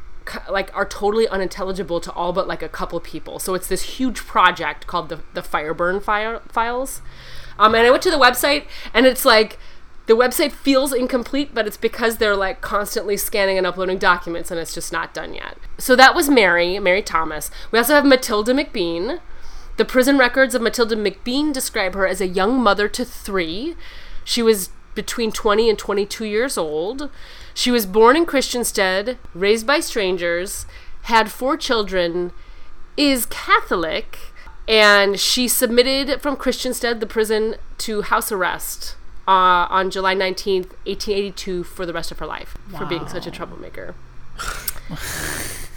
like 0.49 0.75
are 0.75 0.85
totally 0.85 1.25
unintelligible 1.29 2.01
to 2.01 2.11
all 2.11 2.33
but 2.33 2.47
like 2.47 2.61
a 2.61 2.67
couple 2.67 2.99
people. 2.99 3.39
So 3.39 3.53
it's 3.53 3.67
this 3.67 3.97
huge 3.97 4.25
project 4.25 4.85
called 4.85 5.09
the 5.09 5.21
the 5.33 5.41
Fireburn 5.41 6.01
file- 6.03 6.41
files. 6.49 7.01
Um, 7.59 7.73
and 7.73 7.87
I 7.87 7.91
went 7.91 8.03
to 8.03 8.11
the 8.11 8.17
website 8.17 8.65
and 8.93 9.05
it's 9.05 9.25
like 9.25 9.57
the 10.07 10.15
website 10.15 10.53
feels 10.53 10.93
incomplete, 10.93 11.51
but 11.53 11.67
it's 11.67 11.77
because 11.77 12.17
they're 12.17 12.35
like 12.35 12.61
constantly 12.61 13.17
scanning 13.17 13.57
and 13.57 13.67
uploading 13.67 13.97
documents 13.97 14.49
and 14.49 14.59
it's 14.59 14.73
just 14.73 14.91
not 14.91 15.13
done 15.13 15.33
yet. 15.33 15.57
So 15.77 15.95
that 15.97 16.15
was 16.15 16.29
Mary, 16.29 16.79
Mary 16.79 17.01
Thomas. 17.01 17.51
We 17.71 17.77
also 17.77 17.93
have 17.93 18.05
Matilda 18.05 18.53
McBean. 18.53 19.19
The 19.75 19.85
prison 19.85 20.17
records 20.17 20.55
of 20.55 20.61
Matilda 20.61 20.95
McBean 20.95 21.53
describe 21.53 21.93
her 21.93 22.07
as 22.07 22.21
a 22.21 22.27
young 22.27 22.59
mother 22.61 22.87
to 22.87 23.03
three. 23.03 23.75
She 24.23 24.41
was 24.41 24.69
between 24.95 25.31
20 25.31 25.69
and 25.69 25.77
22 25.77 26.25
years 26.25 26.57
old. 26.57 27.11
She 27.53 27.69
was 27.69 27.85
born 27.85 28.15
in 28.15 28.25
Christiansted, 28.25 29.17
raised 29.33 29.67
by 29.67 29.81
strangers, 29.81 30.65
had 31.03 31.29
four 31.29 31.57
children, 31.57 32.31
is 32.95 33.25
Catholic, 33.25 34.17
and 34.67 35.19
she 35.19 35.47
submitted 35.47 36.21
from 36.21 36.37
Christiansted, 36.37 36.99
the 36.99 37.05
prison, 37.05 37.57
to 37.79 38.01
house 38.03 38.31
arrest 38.31 38.96
uh, 39.27 39.67
on 39.69 39.91
July 39.91 40.15
19th, 40.15 40.69
1882, 40.85 41.63
for 41.63 41.85
the 41.85 41.93
rest 41.93 42.11
of 42.11 42.19
her 42.19 42.25
life 42.25 42.57
for 42.77 42.85
being 42.85 43.07
such 43.07 43.27
a 43.27 43.31
troublemaker. 43.31 43.93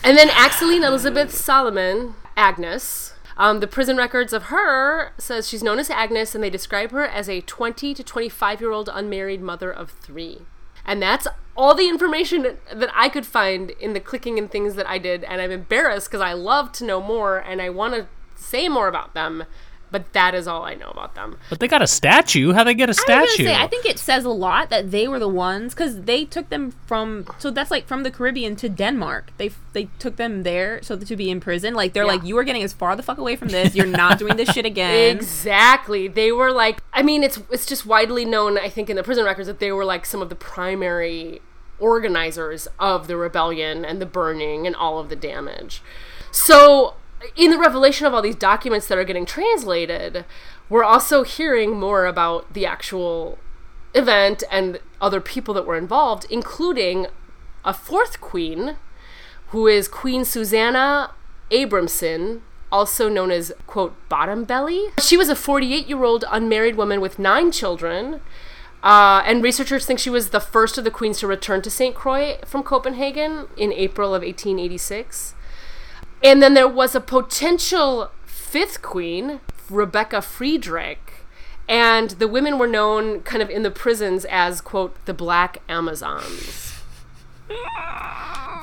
and 0.04 0.16
then 0.16 0.28
Axeline 0.28 0.86
Elizabeth 0.86 1.34
Solomon, 1.34 2.14
Agnes. 2.36 3.14
Um, 3.36 3.60
the 3.60 3.66
prison 3.66 3.96
records 3.96 4.32
of 4.32 4.44
her 4.44 5.12
says 5.16 5.48
she's 5.48 5.62
known 5.62 5.78
as 5.78 5.88
Agnes, 5.88 6.34
and 6.34 6.44
they 6.44 6.50
describe 6.50 6.90
her 6.90 7.04
as 7.04 7.28
a 7.28 7.40
20 7.40 7.94
to 7.94 8.04
25 8.04 8.60
year 8.60 8.70
old 8.70 8.90
unmarried 8.92 9.40
mother 9.40 9.70
of 9.70 9.90
three. 9.90 10.42
And 10.84 11.00
that's 11.02 11.26
all 11.56 11.74
the 11.74 11.88
information 11.88 12.56
that 12.72 12.90
I 12.94 13.08
could 13.08 13.26
find 13.26 13.70
in 13.70 13.92
the 13.92 14.00
clicking 14.00 14.38
and 14.38 14.50
things 14.50 14.74
that 14.74 14.88
I 14.88 14.98
did. 14.98 15.24
And 15.24 15.40
I'm 15.40 15.50
embarrassed 15.50 16.08
because 16.08 16.20
I 16.20 16.32
love 16.32 16.72
to 16.72 16.84
know 16.84 17.00
more 17.00 17.38
and 17.38 17.60
I 17.60 17.70
want 17.70 17.94
to 17.94 18.06
say 18.34 18.68
more 18.68 18.88
about 18.88 19.14
them. 19.14 19.44
But 19.92 20.12
that 20.12 20.34
is 20.36 20.46
all 20.46 20.64
I 20.64 20.74
know 20.74 20.88
about 20.90 21.16
them. 21.16 21.36
But 21.48 21.58
they 21.58 21.66
got 21.66 21.82
a 21.82 21.86
statue. 21.86 22.52
How 22.52 22.62
they 22.62 22.74
get 22.74 22.88
a 22.88 22.90
was 22.90 23.00
gonna 23.00 23.26
statue? 23.26 23.44
say, 23.46 23.56
I 23.56 23.66
think 23.66 23.84
it 23.86 23.98
says 23.98 24.24
a 24.24 24.30
lot 24.30 24.70
that 24.70 24.92
they 24.92 25.08
were 25.08 25.18
the 25.18 25.28
ones 25.28 25.74
because 25.74 26.02
they 26.02 26.24
took 26.24 26.48
them 26.48 26.72
from. 26.86 27.26
So 27.38 27.50
that's 27.50 27.72
like 27.72 27.86
from 27.88 28.04
the 28.04 28.10
Caribbean 28.10 28.54
to 28.56 28.68
Denmark. 28.68 29.32
They 29.36 29.50
they 29.72 29.88
took 29.98 30.14
them 30.16 30.44
there 30.44 30.80
so 30.82 30.96
to 30.96 31.16
be 31.16 31.28
in 31.30 31.40
prison. 31.40 31.74
Like 31.74 31.92
they're 31.92 32.04
Yeah. 32.04 32.12
like, 32.12 32.22
you 32.24 32.38
are 32.38 32.44
getting 32.44 32.62
as 32.62 32.72
far 32.72 32.94
the 32.94 33.02
fuck 33.02 33.18
away 33.18 33.34
from 33.34 33.48
this. 33.48 33.74
You're 33.74 33.86
not 33.86 34.18
doing 34.20 34.36
this 34.36 34.50
shit 34.50 34.64
again. 34.74 35.16
Exactly. 35.16 36.06
They 36.06 36.30
were 36.30 36.52
like 36.52 36.78
I 36.92 37.02
mean 37.02 37.24
it's 37.24 37.40
it's 37.50 37.66
just 37.66 37.84
widely 37.84 38.24
known 38.24 38.58
I 38.58 38.68
think 38.68 38.90
in 38.90 38.96
the 38.96 39.02
prison 39.02 39.24
records 39.24 39.48
that 39.48 39.58
they 39.58 39.72
were 39.72 39.84
like 39.84 40.06
some 40.06 40.22
of 40.22 40.28
the 40.28 40.36
primary 40.36 41.40
organizers 41.80 42.68
of 42.78 43.06
the 43.08 43.16
rebellion 43.16 43.84
and 43.84 44.00
the 44.00 44.06
burning 44.06 44.66
and 44.66 44.76
all 44.76 44.98
of 45.00 45.08
the 45.08 45.16
damage. 45.16 45.82
So 46.30 46.94
in 47.36 47.50
the 47.50 47.58
revelation 47.58 48.06
of 48.06 48.14
all 48.14 48.22
these 48.22 48.36
documents 48.36 48.86
that 48.88 48.98
are 48.98 49.04
getting 49.04 49.26
translated, 49.26 50.24
we're 50.68 50.84
also 50.84 51.22
hearing 51.22 51.78
more 51.78 52.06
about 52.06 52.52
the 52.52 52.66
actual 52.66 53.38
event 53.94 54.42
and 54.50 54.80
other 55.00 55.20
people 55.20 55.54
that 55.54 55.66
were 55.66 55.76
involved, 55.76 56.26
including 56.30 57.06
a 57.64 57.74
fourth 57.74 58.20
queen 58.20 58.76
who 59.48 59.66
is 59.66 59.88
Queen 59.88 60.24
Susanna 60.24 61.12
Abramson, 61.50 62.40
also 62.70 63.08
known 63.08 63.30
as, 63.30 63.52
quote, 63.66 63.94
Bottom 64.08 64.44
Belly. 64.44 64.86
She 65.00 65.16
was 65.16 65.28
a 65.28 65.34
48 65.34 65.86
year 65.88 66.04
old 66.04 66.24
unmarried 66.30 66.76
woman 66.76 67.00
with 67.00 67.18
nine 67.18 67.50
children. 67.50 68.20
Uh, 68.82 69.22
and 69.26 69.42
researchers 69.42 69.84
think 69.84 69.98
she 69.98 70.08
was 70.08 70.30
the 70.30 70.40
first 70.40 70.78
of 70.78 70.84
the 70.84 70.90
queens 70.90 71.18
to 71.18 71.26
return 71.26 71.60
to 71.60 71.70
St. 71.70 71.94
Croix 71.94 72.38
from 72.46 72.62
Copenhagen 72.62 73.48
in 73.56 73.72
April 73.72 74.14
of 74.14 74.22
1886. 74.22 75.34
And 76.22 76.42
then 76.42 76.54
there 76.54 76.68
was 76.68 76.94
a 76.94 77.00
potential 77.00 78.10
fifth 78.24 78.82
queen, 78.82 79.40
Rebecca 79.68 80.20
Friedrich. 80.20 81.24
And 81.68 82.10
the 82.10 82.28
women 82.28 82.58
were 82.58 82.66
known 82.66 83.20
kind 83.20 83.42
of 83.42 83.48
in 83.48 83.62
the 83.62 83.70
prisons 83.70 84.24
as, 84.24 84.60
quote, 84.60 85.04
the 85.06 85.14
Black 85.14 85.58
Amazons. 85.68 86.74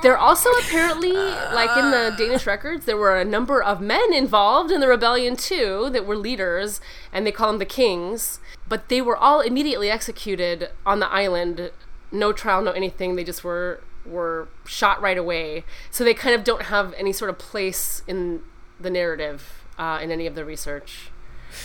There 0.04 0.18
also 0.18 0.50
apparently, 0.52 1.14
like 1.14 1.76
in 1.76 1.90
the 1.92 2.14
Danish 2.18 2.46
records, 2.46 2.86
there 2.86 2.98
were 2.98 3.18
a 3.18 3.26
number 3.26 3.64
of 3.64 3.82
men 3.82 4.14
involved 4.14 4.72
in 4.72 4.80
the 4.80 4.88
rebellion 4.88 5.36
too 5.36 5.90
that 5.92 6.06
were 6.06 6.16
leaders, 6.16 6.80
and 7.12 7.26
they 7.26 7.32
call 7.32 7.48
them 7.48 7.60
the 7.60 7.66
kings. 7.66 8.40
But 8.68 8.90
they 8.90 9.02
were 9.02 9.18
all 9.18 9.42
immediately 9.42 9.90
executed 9.90 10.70
on 10.86 11.00
the 11.00 11.10
island. 11.10 11.72
No 12.12 12.32
trial, 12.32 12.62
no 12.62 12.72
anything. 12.72 13.16
They 13.16 13.24
just 13.24 13.44
were 13.44 13.82
were 14.08 14.48
shot 14.66 15.02
right 15.02 15.18
away. 15.18 15.64
So 15.92 16.04
they 16.04 16.14
kind 16.14 16.36
of 16.36 16.44
don't 16.44 16.64
have 16.64 16.94
any 16.98 17.14
sort 17.14 17.30
of 17.30 17.38
place 17.38 18.04
in 18.08 18.42
the 18.80 18.90
narrative 18.90 19.66
uh, 19.78 20.00
in 20.02 20.12
any 20.12 20.28
of 20.28 20.36
the 20.36 20.46
research. 20.46 21.12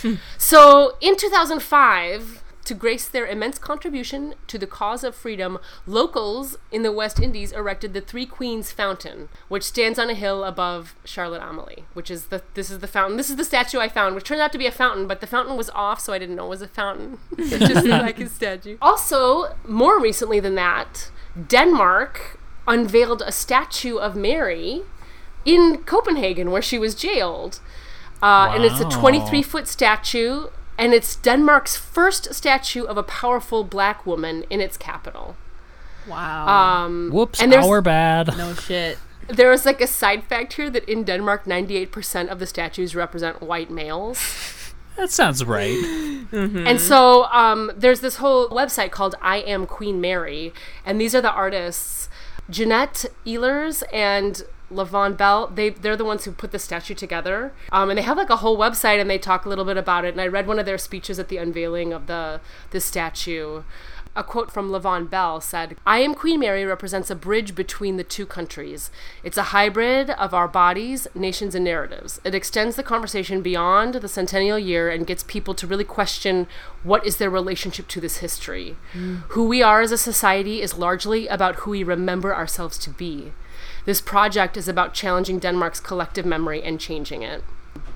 So 0.37 0.97
in 1.01 1.17
2005, 1.17 2.43
to 2.65 2.73
grace 2.73 3.07
their 3.07 3.25
immense 3.25 3.57
contribution 3.57 4.35
to 4.47 4.57
the 4.57 4.67
cause 4.67 5.03
of 5.03 5.15
freedom, 5.15 5.59
locals 5.85 6.57
in 6.71 6.83
the 6.83 6.91
West 6.91 7.19
Indies 7.19 7.51
erected 7.51 7.93
the 7.93 8.01
Three 8.01 8.25
Queens 8.25 8.71
Fountain, 8.71 9.29
which 9.49 9.63
stands 9.63 9.99
on 9.99 10.09
a 10.09 10.13
hill 10.13 10.43
above 10.43 10.95
Charlotte 11.03 11.41
Amalie, 11.41 11.85
which 11.93 12.09
is 12.09 12.25
the 12.25 12.41
this 12.53 12.69
is 12.71 12.79
the 12.79 12.87
fountain. 12.87 13.17
This 13.17 13.29
is 13.29 13.35
the 13.35 13.43
statue 13.43 13.79
I 13.79 13.89
found, 13.89 14.15
which 14.15 14.23
turned 14.23 14.41
out 14.41 14.51
to 14.53 14.57
be 14.57 14.67
a 14.67 14.71
fountain, 14.71 15.07
but 15.07 15.19
the 15.21 15.27
fountain 15.27 15.57
was 15.57 15.69
off, 15.71 15.99
so 15.99 16.13
I 16.13 16.19
didn't 16.19 16.35
know 16.35 16.45
it 16.45 16.49
was 16.49 16.61
a 16.61 16.67
fountain. 16.67 17.19
it 17.37 17.59
just 17.67 17.85
looked 17.85 18.03
like 18.03 18.19
a 18.19 18.29
statue. 18.29 18.77
Also, 18.81 19.55
more 19.67 19.99
recently 19.99 20.39
than 20.39 20.55
that, 20.55 21.11
Denmark 21.47 22.39
unveiled 22.67 23.21
a 23.25 23.31
statue 23.31 23.97
of 23.97 24.15
Mary 24.15 24.83
in 25.45 25.83
Copenhagen 25.85 26.51
where 26.51 26.61
she 26.61 26.79
was 26.79 26.95
jailed. 26.95 27.59
Uh, 28.21 28.51
And 28.55 28.63
it's 28.63 28.79
a 28.79 28.89
23 28.89 29.41
foot 29.41 29.67
statue, 29.67 30.47
and 30.77 30.93
it's 30.93 31.15
Denmark's 31.15 31.75
first 31.75 32.33
statue 32.33 32.83
of 32.83 32.97
a 32.97 33.03
powerful 33.03 33.63
black 33.63 34.05
woman 34.05 34.45
in 34.49 34.61
its 34.61 34.77
capital. 34.77 35.35
Wow. 36.07 36.47
Um, 36.47 37.09
Whoops, 37.11 37.41
and 37.41 37.51
there's, 37.51 37.65
our 37.65 37.81
bad. 37.81 38.37
no 38.37 38.53
shit. 38.53 38.97
there 39.27 39.49
was 39.49 39.65
like 39.65 39.81
a 39.81 39.87
side 39.87 40.23
fact 40.23 40.53
here 40.53 40.69
that 40.69 40.87
in 40.87 41.03
Denmark, 41.03 41.45
98% 41.45 42.29
of 42.29 42.39
the 42.39 42.45
statues 42.47 42.95
represent 42.95 43.41
white 43.41 43.69
males. 43.69 44.19
That 44.95 45.09
sounds 45.09 45.43
right. 45.43 45.77
And 46.31 46.79
so 46.79 47.25
um, 47.25 47.71
there's 47.75 48.01
this 48.01 48.17
whole 48.17 48.49
website 48.49 48.91
called 48.91 49.15
I 49.21 49.37
Am 49.37 49.65
Queen 49.65 50.01
Mary, 50.01 50.53
and 50.85 50.99
these 50.99 51.13
are 51.13 51.21
the 51.21 51.31
artists 51.31 52.09
Jeanette 52.49 53.05
Ehlers 53.25 53.83
and 53.91 54.43
La 54.69 54.83
Vaughn 54.83 55.13
Belle. 55.13 55.47
They 55.47 55.69
they're 55.69 55.95
the 55.95 56.05
ones 56.05 56.25
who 56.25 56.31
put 56.31 56.51
the 56.51 56.59
statue 56.59 56.93
together, 56.95 57.53
um, 57.71 57.89
and 57.89 57.97
they 57.97 58.03
have 58.03 58.17
like 58.17 58.29
a 58.29 58.37
whole 58.37 58.57
website 58.57 58.99
and 58.99 59.09
they 59.09 59.17
talk 59.17 59.45
a 59.45 59.49
little 59.49 59.65
bit 59.65 59.77
about 59.77 60.05
it. 60.05 60.13
And 60.13 60.21
I 60.21 60.27
read 60.27 60.47
one 60.47 60.59
of 60.59 60.65
their 60.65 60.77
speeches 60.77 61.19
at 61.19 61.29
the 61.29 61.37
unveiling 61.37 61.93
of 61.93 62.07
the 62.07 62.41
the 62.71 62.79
statue. 62.79 63.63
A 64.15 64.23
quote 64.23 64.51
from 64.51 64.71
La 64.71 64.77
Vaughn 64.77 65.07
Belle 65.07 65.41
said, 65.41 65.75
I 65.87 65.99
Am 65.99 66.13
Queen 66.13 66.39
Mary 66.39 66.65
represents 66.65 67.09
a 67.09 67.15
bridge 67.15 67.55
between 67.55 67.97
the 67.97 68.03
two 68.03 68.27
countries. 68.27 68.91
It's 69.23 69.39
a 69.39 69.49
hybrid 69.53 70.11
of 70.11 70.35
our 70.35 70.47
bodies, 70.47 71.07
nations, 71.15 71.55
and 71.55 71.65
narratives. 71.65 72.21
It 72.23 72.35
extends 72.35 72.75
the 72.75 72.83
conversation 72.83 73.41
beyond 73.41 73.95
the 73.95 74.07
centennial 74.07 74.59
year 74.59 74.87
and 74.87 75.07
gets 75.07 75.23
people 75.23 75.55
to 75.55 75.65
really 75.65 75.83
question 75.83 76.45
what 76.83 77.03
is 77.07 77.17
their 77.17 77.31
relationship 77.31 77.87
to 77.87 77.99
this 77.99 78.17
history. 78.17 78.75
Mm. 78.93 79.23
Who 79.29 79.47
we 79.47 79.63
are 79.63 79.81
as 79.81 79.91
a 79.91 79.97
society 79.97 80.61
is 80.61 80.77
largely 80.77 81.27
about 81.27 81.55
who 81.57 81.71
we 81.71 81.83
remember 81.83 82.35
ourselves 82.35 82.77
to 82.79 82.91
be. 82.91 83.33
This 83.85 83.99
project 83.99 84.57
is 84.57 84.67
about 84.67 84.93
challenging 84.93 85.39
Denmark's 85.39 85.79
collective 85.79 86.25
memory 86.25 86.61
and 86.61 86.79
changing 86.79 87.23
it 87.23 87.43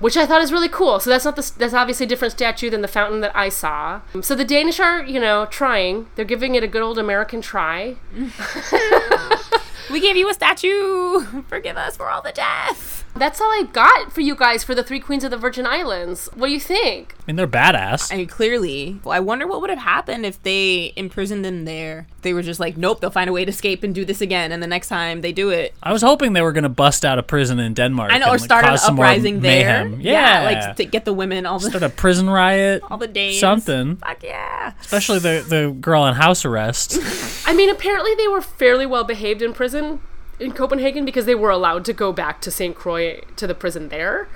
which 0.00 0.16
I 0.16 0.26
thought 0.26 0.42
is 0.42 0.52
really 0.52 0.68
cool. 0.68 1.00
So 1.00 1.10
that's 1.10 1.24
not 1.24 1.36
the 1.36 1.52
that's 1.58 1.74
obviously 1.74 2.06
a 2.06 2.08
different 2.08 2.32
statue 2.32 2.70
than 2.70 2.82
the 2.82 2.88
fountain 2.88 3.20
that 3.20 3.36
I 3.36 3.48
saw. 3.48 4.00
So 4.20 4.34
the 4.34 4.44
Danish 4.44 4.80
are, 4.80 5.02
you 5.02 5.20
know, 5.20 5.46
trying. 5.46 6.08
They're 6.14 6.24
giving 6.24 6.54
it 6.54 6.62
a 6.62 6.68
good 6.68 6.82
old 6.82 6.98
American 6.98 7.40
try. 7.40 7.96
We 9.90 10.00
gave 10.00 10.16
you 10.16 10.28
a 10.28 10.34
statue. 10.34 11.20
Forgive 11.48 11.76
us 11.76 11.96
for 11.96 12.10
all 12.10 12.20
the 12.20 12.32
death. 12.32 13.04
That's 13.18 13.40
all 13.40 13.48
I 13.48 13.64
got 13.72 14.12
for 14.12 14.20
you 14.20 14.36
guys 14.36 14.62
for 14.62 14.74
the 14.74 14.82
Three 14.82 15.00
Queens 15.00 15.24
of 15.24 15.30
the 15.30 15.36
Virgin 15.36 15.66
Islands. 15.66 16.28
What 16.34 16.46
do 16.46 16.52
you 16.52 16.60
think? 16.60 17.14
I 17.18 17.22
mean, 17.26 17.36
they're 17.36 17.48
badass. 17.48 18.12
I 18.12 18.16
mean, 18.16 18.26
clearly. 18.28 19.00
Well, 19.02 19.12
I 19.12 19.20
wonder 19.20 19.46
what 19.46 19.60
would 19.60 19.70
have 19.70 19.80
happened 19.80 20.24
if 20.24 20.42
they 20.42 20.92
imprisoned 20.96 21.44
them 21.44 21.64
there. 21.64 22.06
They 22.22 22.32
were 22.32 22.42
just 22.42 22.60
like, 22.60 22.76
nope, 22.76 23.00
they'll 23.00 23.10
find 23.10 23.28
a 23.28 23.32
way 23.32 23.44
to 23.44 23.50
escape 23.50 23.82
and 23.82 23.94
do 23.94 24.04
this 24.04 24.20
again. 24.20 24.52
And 24.52 24.62
the 24.62 24.66
next 24.66 24.88
time 24.88 25.20
they 25.20 25.32
do 25.32 25.50
it, 25.50 25.74
I 25.82 25.92
was 25.92 26.02
hoping 26.02 26.32
they 26.32 26.42
were 26.42 26.52
going 26.52 26.62
to 26.62 26.68
bust 26.68 27.04
out 27.04 27.18
of 27.18 27.26
prison 27.26 27.58
in 27.58 27.74
Denmark. 27.74 28.12
I 28.12 28.18
know, 28.18 28.26
and, 28.26 28.30
or 28.30 28.38
like, 28.38 28.40
start 28.40 28.64
an 28.64 28.70
cause 28.70 28.82
some 28.82 28.94
more 28.96 29.04
uprising 29.06 29.40
there. 29.40 29.84
mayhem. 29.84 30.00
Yeah, 30.00 30.42
like 30.44 30.76
to 30.76 30.84
get 30.84 31.04
the 31.04 31.12
women 31.12 31.44
all 31.44 31.58
the 31.58 31.70
start 31.70 31.82
a 31.82 31.88
prison 31.88 32.30
riot. 32.30 32.82
all 32.90 32.98
the 32.98 33.08
days. 33.08 33.40
Something. 33.40 33.96
Fuck 33.96 34.22
yeah. 34.22 34.72
Especially 34.80 35.18
the 35.18 35.44
the 35.46 35.76
girl 35.80 36.02
on 36.02 36.14
house 36.14 36.44
arrest. 36.44 36.98
I 37.46 37.52
mean, 37.52 37.70
apparently 37.70 38.14
they 38.14 38.28
were 38.28 38.42
fairly 38.42 38.86
well 38.86 39.04
behaved 39.04 39.42
in 39.42 39.52
prison. 39.52 40.00
In 40.40 40.52
Copenhagen 40.52 41.04
because 41.04 41.26
they 41.26 41.34
were 41.34 41.50
allowed 41.50 41.84
to 41.86 41.92
go 41.92 42.12
back 42.12 42.40
to 42.42 42.50
St. 42.50 42.74
Croix 42.74 43.20
to 43.36 43.46
the 43.46 43.54
prison 43.54 43.88
there. 43.88 44.28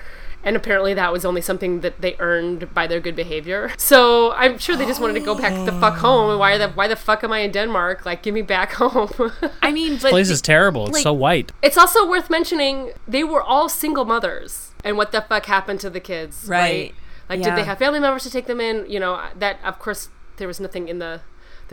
And 0.45 0.57
apparently 0.57 0.93
that 0.95 1.13
was 1.13 1.25
only 1.25 1.41
something 1.41 1.83
that 1.83 2.01
they 2.01 2.17
earned 2.19 2.75
by 2.75 2.89
their 2.89 2.99
good 2.99 3.15
behavior. 3.15 3.71
So 3.77 4.33
I'm 4.33 4.59
sure 4.59 4.77
they 4.77 4.87
just 4.87 5.01
wanted 5.01 5.15
to 5.15 5.21
go 5.21 5.37
back 5.37 5.53
the 5.65 5.73
fuck 5.73 5.95
oh. 5.99 6.01
home. 6.01 6.31
And 6.31 6.39
why 6.41 6.59
the 6.59 6.69
why 6.71 6.89
the 6.89 6.97
fuck 6.97 7.23
am 7.23 7.33
I 7.33 7.41
in 7.41 7.53
Denmark? 7.53 8.05
Like, 8.05 8.23
give 8.23 8.35
me 8.35 8.43
back 8.43 8.73
home. 8.83 9.11
I 9.63 9.71
mean, 9.71 9.99
but 10.03 10.11
Place 10.11 10.31
is 10.31 10.43
terrible. 10.43 10.87
It's 10.87 10.95
like- 10.95 11.03
so 11.05 11.13
white. 11.13 11.53
it's 11.63 11.79
also 11.79 12.09
worth 12.09 12.29
mentioning 12.29 12.93
they 13.07 13.23
were 13.23 13.43
all 13.43 13.69
single 13.69 14.05
mothers. 14.05 14.73
And 14.85 14.97
what 14.97 15.13
the 15.13 15.23
fuck 15.23 15.47
happened 15.47 15.79
to 15.81 15.91
the 15.91 16.01
kids? 16.01 16.47
Right. 16.49 16.61
Right. 16.61 16.95
Like, 17.29 17.39
Yeah. 17.39 17.51
did 17.51 17.59
they 17.59 17.65
have 17.65 17.79
family 17.79 18.01
members 18.01 18.25
to 18.25 18.31
take 18.31 18.47
them 18.47 18.61
in? 18.61 18.85
You 18.91 18.99
know, 18.99 19.23
that 19.39 19.61
of 19.63 19.79
course 19.79 20.09
there 20.39 20.49
was 20.49 20.59
nothing 20.59 20.89
in 20.89 20.99
the 20.99 21.21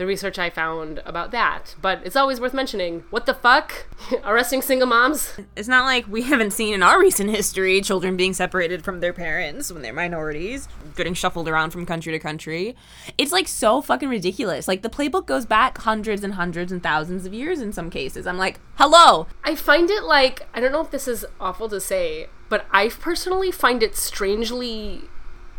the 0.00 0.06
research 0.06 0.38
I 0.38 0.48
found 0.48 1.02
about 1.04 1.30
that. 1.32 1.76
But 1.82 2.00
it's 2.06 2.16
always 2.16 2.40
worth 2.40 2.54
mentioning. 2.54 3.04
What 3.10 3.26
the 3.26 3.34
fuck? 3.34 3.86
Arresting 4.24 4.62
single 4.62 4.88
moms? 4.88 5.38
it's 5.54 5.68
not 5.68 5.84
like 5.84 6.08
we 6.08 6.22
haven't 6.22 6.52
seen 6.52 6.72
in 6.72 6.82
our 6.82 6.98
recent 6.98 7.28
history 7.28 7.82
children 7.82 8.16
being 8.16 8.32
separated 8.32 8.82
from 8.82 9.00
their 9.00 9.12
parents 9.12 9.70
when 9.70 9.82
they're 9.82 9.92
minorities, 9.92 10.68
getting 10.96 11.12
shuffled 11.12 11.48
around 11.48 11.72
from 11.72 11.84
country 11.84 12.12
to 12.12 12.18
country. 12.18 12.74
It's 13.18 13.30
like 13.30 13.46
so 13.46 13.82
fucking 13.82 14.08
ridiculous. 14.08 14.66
Like 14.66 14.80
the 14.80 14.88
playbook 14.88 15.26
goes 15.26 15.44
back 15.44 15.76
hundreds 15.76 16.24
and 16.24 16.32
hundreds 16.32 16.72
and 16.72 16.82
thousands 16.82 17.26
of 17.26 17.34
years 17.34 17.60
in 17.60 17.70
some 17.70 17.90
cases. 17.90 18.26
I'm 18.26 18.38
like, 18.38 18.58
hello. 18.76 19.26
I 19.44 19.54
find 19.54 19.90
it 19.90 20.04
like 20.04 20.48
I 20.54 20.60
don't 20.60 20.72
know 20.72 20.80
if 20.80 20.90
this 20.90 21.08
is 21.08 21.26
awful 21.38 21.68
to 21.68 21.78
say, 21.78 22.28
but 22.48 22.64
I 22.70 22.88
personally 22.88 23.50
find 23.50 23.82
it 23.82 23.96
strangely 23.96 25.02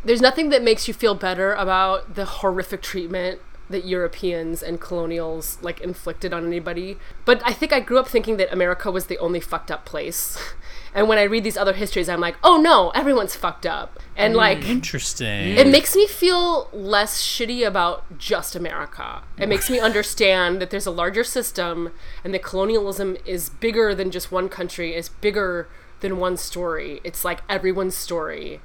there's 0.03 0.19
nothing 0.19 0.49
that 0.49 0.63
makes 0.63 0.87
you 0.87 0.95
feel 0.95 1.13
better 1.13 1.53
about 1.53 2.15
the 2.15 2.25
horrific 2.25 2.81
treatment 2.81 3.39
that 3.71 3.85
Europeans 3.85 4.61
and 4.61 4.79
colonials 4.79 5.57
like 5.61 5.81
inflicted 5.81 6.33
on 6.33 6.45
anybody. 6.45 6.97
But 7.25 7.41
I 7.45 7.53
think 7.53 7.73
I 7.73 7.79
grew 7.79 7.99
up 7.99 8.07
thinking 8.07 8.37
that 8.37 8.51
America 8.53 8.91
was 8.91 9.07
the 9.07 9.17
only 9.17 9.39
fucked 9.39 9.71
up 9.71 9.85
place. 9.85 10.37
And 10.93 11.07
when 11.07 11.17
I 11.17 11.23
read 11.23 11.43
these 11.43 11.57
other 11.57 11.73
histories, 11.73 12.09
I'm 12.09 12.19
like, 12.19 12.35
oh 12.43 12.57
no, 12.57 12.89
everyone's 12.89 13.35
fucked 13.35 13.65
up. 13.65 13.99
And 14.15 14.33
hmm, 14.33 14.37
like, 14.37 14.65
Interesting. 14.65 15.55
it 15.55 15.67
makes 15.67 15.95
me 15.95 16.05
feel 16.05 16.69
less 16.73 17.21
shitty 17.21 17.65
about 17.65 18.17
just 18.17 18.55
America. 18.55 19.23
It 19.37 19.47
makes 19.47 19.69
me 19.69 19.79
understand 19.79 20.61
that 20.61 20.69
there's 20.69 20.85
a 20.85 20.91
larger 20.91 21.23
system 21.23 21.93
and 22.23 22.33
that 22.33 22.43
colonialism 22.43 23.15
is 23.25 23.49
bigger 23.49 23.95
than 23.95 24.11
just 24.11 24.31
one 24.31 24.49
country, 24.49 24.93
it's 24.93 25.09
bigger 25.09 25.69
than 26.01 26.17
one 26.17 26.35
story. 26.35 26.99
It's 27.03 27.23
like 27.23 27.39
everyone's 27.47 27.95
story. 27.95 28.59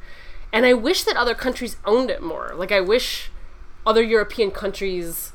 And 0.53 0.67
I 0.67 0.73
wish 0.73 1.05
that 1.05 1.17
other 1.17 1.35
countries 1.35 1.77
owned 1.85 2.11
it 2.11 2.23
more. 2.23 2.53
Like 2.57 2.73
I 2.73 2.81
wish 2.81 3.31
other 3.87 4.03
European 4.03 4.51
countries 4.51 5.33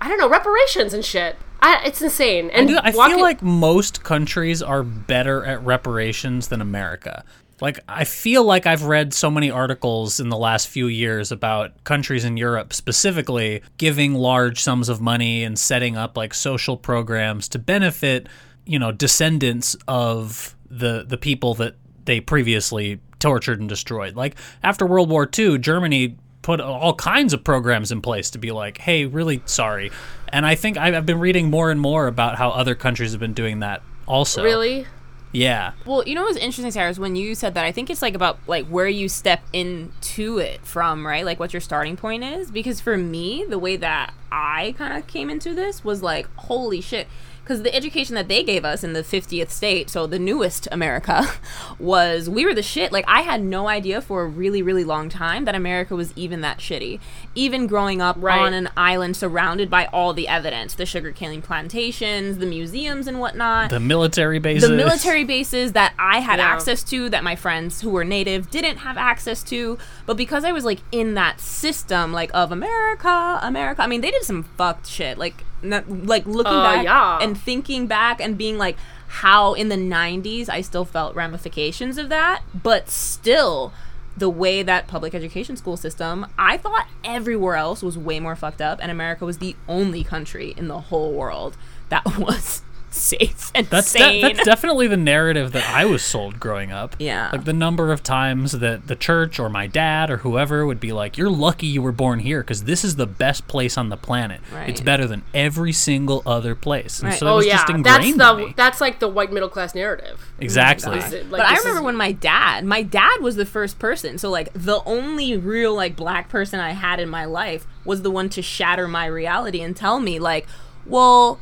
I 0.00 0.08
don't 0.08 0.18
know, 0.18 0.28
reparations 0.28 0.94
and 0.94 1.04
shit. 1.04 1.36
I, 1.60 1.82
it's 1.84 2.00
insane. 2.00 2.50
And 2.50 2.70
I, 2.70 2.72
do, 2.72 2.78
I 2.78 2.90
walking- 2.92 3.16
feel 3.16 3.24
like 3.24 3.42
most 3.42 4.04
countries 4.04 4.62
are 4.62 4.84
better 4.84 5.44
at 5.44 5.64
reparations 5.64 6.48
than 6.48 6.60
America. 6.60 7.24
Like 7.60 7.80
I 7.88 8.04
feel 8.04 8.44
like 8.44 8.64
I've 8.66 8.84
read 8.84 9.12
so 9.12 9.28
many 9.28 9.50
articles 9.50 10.20
in 10.20 10.28
the 10.28 10.36
last 10.36 10.68
few 10.68 10.86
years 10.86 11.32
about 11.32 11.82
countries 11.82 12.24
in 12.24 12.36
Europe 12.36 12.72
specifically 12.72 13.62
giving 13.78 14.14
large 14.14 14.60
sums 14.62 14.88
of 14.88 15.00
money 15.00 15.42
and 15.42 15.58
setting 15.58 15.96
up 15.96 16.16
like 16.16 16.32
social 16.32 16.76
programs 16.76 17.48
to 17.48 17.58
benefit, 17.58 18.28
you 18.64 18.78
know, 18.78 18.92
descendants 18.92 19.76
of 19.88 20.54
the 20.70 21.04
the 21.08 21.16
people 21.18 21.54
that 21.54 21.74
they 22.04 22.20
previously 22.20 23.00
tortured 23.18 23.58
and 23.58 23.68
destroyed. 23.68 24.14
Like 24.14 24.36
after 24.62 24.86
World 24.86 25.10
War 25.10 25.28
II, 25.36 25.58
Germany 25.58 26.16
put 26.48 26.62
all 26.62 26.94
kinds 26.94 27.34
of 27.34 27.44
programs 27.44 27.92
in 27.92 28.00
place 28.00 28.30
to 28.30 28.38
be 28.38 28.52
like, 28.52 28.78
hey, 28.78 29.04
really 29.04 29.42
sorry. 29.44 29.90
And 30.28 30.46
I 30.46 30.54
think 30.54 30.78
I've 30.78 30.94
I've 30.94 31.04
been 31.04 31.20
reading 31.20 31.50
more 31.50 31.70
and 31.70 31.78
more 31.78 32.06
about 32.06 32.38
how 32.38 32.48
other 32.48 32.74
countries 32.74 33.10
have 33.10 33.20
been 33.20 33.34
doing 33.34 33.60
that 33.60 33.82
also. 34.06 34.42
really 34.42 34.86
Yeah. 35.30 35.72
Well, 35.84 36.02
you 36.08 36.14
know 36.14 36.22
what's 36.22 36.38
interesting, 36.38 36.70
Sarah, 36.70 36.88
is 36.88 36.98
when 36.98 37.16
you 37.16 37.34
said 37.34 37.52
that, 37.52 37.66
I 37.66 37.72
think 37.72 37.90
it's 37.90 38.00
like 38.00 38.14
about 38.14 38.38
like 38.46 38.64
where 38.68 38.88
you 38.88 39.10
step 39.10 39.42
into 39.52 40.38
it 40.38 40.64
from, 40.64 41.06
right? 41.06 41.22
Like 41.22 41.38
what 41.38 41.52
your 41.52 41.60
starting 41.60 41.98
point 41.98 42.24
is. 42.24 42.50
Because 42.50 42.80
for 42.80 42.96
me, 42.96 43.44
the 43.46 43.58
way 43.58 43.76
that 43.76 44.14
I 44.32 44.74
kind 44.78 44.96
of 44.96 45.06
came 45.06 45.28
into 45.28 45.54
this 45.54 45.84
was 45.84 46.02
like, 46.02 46.26
holy 46.36 46.80
shit. 46.80 47.08
Because 47.48 47.62
the 47.62 47.74
education 47.74 48.14
that 48.14 48.28
they 48.28 48.42
gave 48.42 48.62
us 48.62 48.84
in 48.84 48.92
the 48.92 49.02
50th 49.02 49.48
state, 49.48 49.88
so 49.88 50.06
the 50.06 50.18
newest 50.18 50.68
America, 50.70 51.26
was 51.78 52.28
we 52.28 52.44
were 52.44 52.52
the 52.52 52.62
shit. 52.62 52.92
Like, 52.92 53.06
I 53.08 53.22
had 53.22 53.42
no 53.42 53.68
idea 53.68 54.02
for 54.02 54.20
a 54.20 54.26
really, 54.26 54.60
really 54.60 54.84
long 54.84 55.08
time 55.08 55.46
that 55.46 55.54
America 55.54 55.96
was 55.96 56.12
even 56.14 56.42
that 56.42 56.58
shitty. 56.58 57.00
Even 57.34 57.66
growing 57.66 58.02
up 58.02 58.16
Right. 58.20 58.38
on 58.38 58.52
an 58.52 58.68
island 58.76 59.16
surrounded 59.16 59.70
by 59.70 59.86
all 59.86 60.12
the 60.12 60.28
evidence 60.28 60.74
the 60.74 60.84
sugarcane 60.84 61.40
plantations, 61.40 62.36
the 62.36 62.44
museums, 62.44 63.06
and 63.06 63.18
whatnot 63.18 63.70
The 63.70 63.80
military 63.80 64.38
bases. 64.38 64.68
the 64.68 64.76
military 64.76 65.24
bases 65.24 65.72
that 65.72 65.94
I 65.98 66.18
had 66.20 66.40
Yeah. 66.40 66.48
access 66.52 66.82
to 66.84 67.08
that 67.08 67.24
my 67.24 67.34
friends 67.34 67.80
who 67.80 67.88
were 67.88 68.04
native 68.04 68.50
didn't 68.50 68.78
have 68.78 68.98
access 68.98 69.42
to. 69.44 69.78
But 70.04 70.18
because 70.18 70.44
I 70.44 70.52
was 70.52 70.66
like 70.66 70.80
in 70.92 71.14
that 71.14 71.40
system, 71.40 72.12
like 72.12 72.30
of 72.34 72.52
America, 72.52 73.38
America, 73.42 73.82
I 73.82 73.86
mean, 73.86 74.02
they 74.02 74.10
did 74.10 74.24
some 74.24 74.42
fucked 74.58 74.86
shit. 74.86 75.16
Like, 75.16 75.44
like 75.62 76.26
looking 76.26 76.52
Uh, 76.52 76.62
back 76.62 76.84
yeah. 76.84 77.18
and 77.20 77.36
thinking 77.38 77.86
back 77.86 78.20
and 78.20 78.36
being 78.38 78.58
like, 78.58 78.76
how 79.08 79.54
in 79.54 79.68
the 79.68 79.76
90s 79.76 80.48
I 80.48 80.60
still 80.60 80.84
felt 80.84 81.14
ramifications 81.14 81.98
of 81.98 82.08
that, 82.10 82.42
but 82.54 82.88
still. 82.90 83.72
The 84.16 84.28
way 84.28 84.64
that 84.64 84.88
public 84.88 85.14
education 85.14 85.56
school 85.56 85.76
system, 85.76 86.26
I 86.36 86.56
thought 86.56 86.88
everywhere 87.04 87.54
else 87.54 87.84
was 87.84 87.96
way 87.96 88.18
more 88.18 88.34
fucked 88.34 88.60
up, 88.60 88.80
and 88.82 88.90
America 88.90 89.24
was 89.24 89.38
the 89.38 89.54
only 89.68 90.02
country 90.02 90.54
in 90.56 90.66
the 90.66 90.80
whole 90.80 91.12
world 91.12 91.56
that 91.88 92.04
was 92.18 92.62
safe 92.90 93.50
and 93.54 93.66
That's 93.68 93.92
de- 93.92 94.20
that's 94.22 94.44
definitely 94.44 94.86
the 94.88 94.96
narrative 94.96 95.52
that 95.52 95.68
I 95.68 95.84
was 95.84 96.02
sold 96.02 96.40
growing 96.40 96.72
up. 96.72 96.96
Yeah. 96.98 97.30
Like 97.32 97.44
the 97.44 97.52
number 97.52 97.92
of 97.92 98.02
times 98.02 98.52
that 98.52 98.86
the 98.86 98.96
church 98.96 99.38
or 99.38 99.48
my 99.48 99.66
dad 99.66 100.10
or 100.10 100.18
whoever 100.18 100.66
would 100.66 100.80
be 100.80 100.92
like, 100.92 101.16
"You're 101.18 101.30
lucky 101.30 101.66
you 101.66 101.82
were 101.82 101.92
born 101.92 102.18
here 102.20 102.40
because 102.42 102.64
this 102.64 102.84
is 102.84 102.96
the 102.96 103.06
best 103.06 103.46
place 103.48 103.76
on 103.78 103.88
the 103.88 103.96
planet. 103.96 104.40
It's 104.66 104.80
better 104.80 105.06
than 105.06 105.22
every 105.34 105.72
single 105.72 106.22
other 106.26 106.54
place." 106.54 107.00
And 107.00 107.10
Right. 107.10 107.18
so 107.18 107.26
oh, 107.26 107.30
it 107.30 107.32
Oh 107.32 107.36
was 107.36 107.46
yeah, 107.46 107.52
just 107.52 107.66
that's 107.84 108.04
the 108.16 108.30
in 108.30 108.36
me. 108.46 108.54
that's 108.56 108.80
like 108.80 108.98
the 109.00 109.08
white 109.08 109.32
middle 109.32 109.48
class 109.48 109.74
narrative. 109.74 110.30
exactly. 110.40 110.98
It, 110.98 111.30
like, 111.30 111.40
but 111.40 111.40
I 111.42 111.50
this 111.52 111.60
is- 111.60 111.64
remember 111.66 111.86
when 111.86 111.96
my 111.96 112.12
dad, 112.12 112.64
my 112.64 112.82
dad 112.82 113.20
was 113.20 113.36
the 113.36 113.46
first 113.46 113.78
person. 113.78 114.18
So 114.18 114.30
like 114.30 114.50
the 114.54 114.82
only 114.84 115.36
real 115.36 115.74
like 115.74 115.96
black 115.96 116.28
person 116.28 116.60
I 116.60 116.70
had 116.70 117.00
in 117.00 117.08
my 117.08 117.24
life 117.24 117.66
was 117.84 118.02
the 118.02 118.10
one 118.10 118.28
to 118.30 118.42
shatter 118.42 118.86
my 118.88 119.06
reality 119.06 119.60
and 119.60 119.74
tell 119.76 120.00
me 120.00 120.18
like, 120.18 120.46
well, 120.86 121.38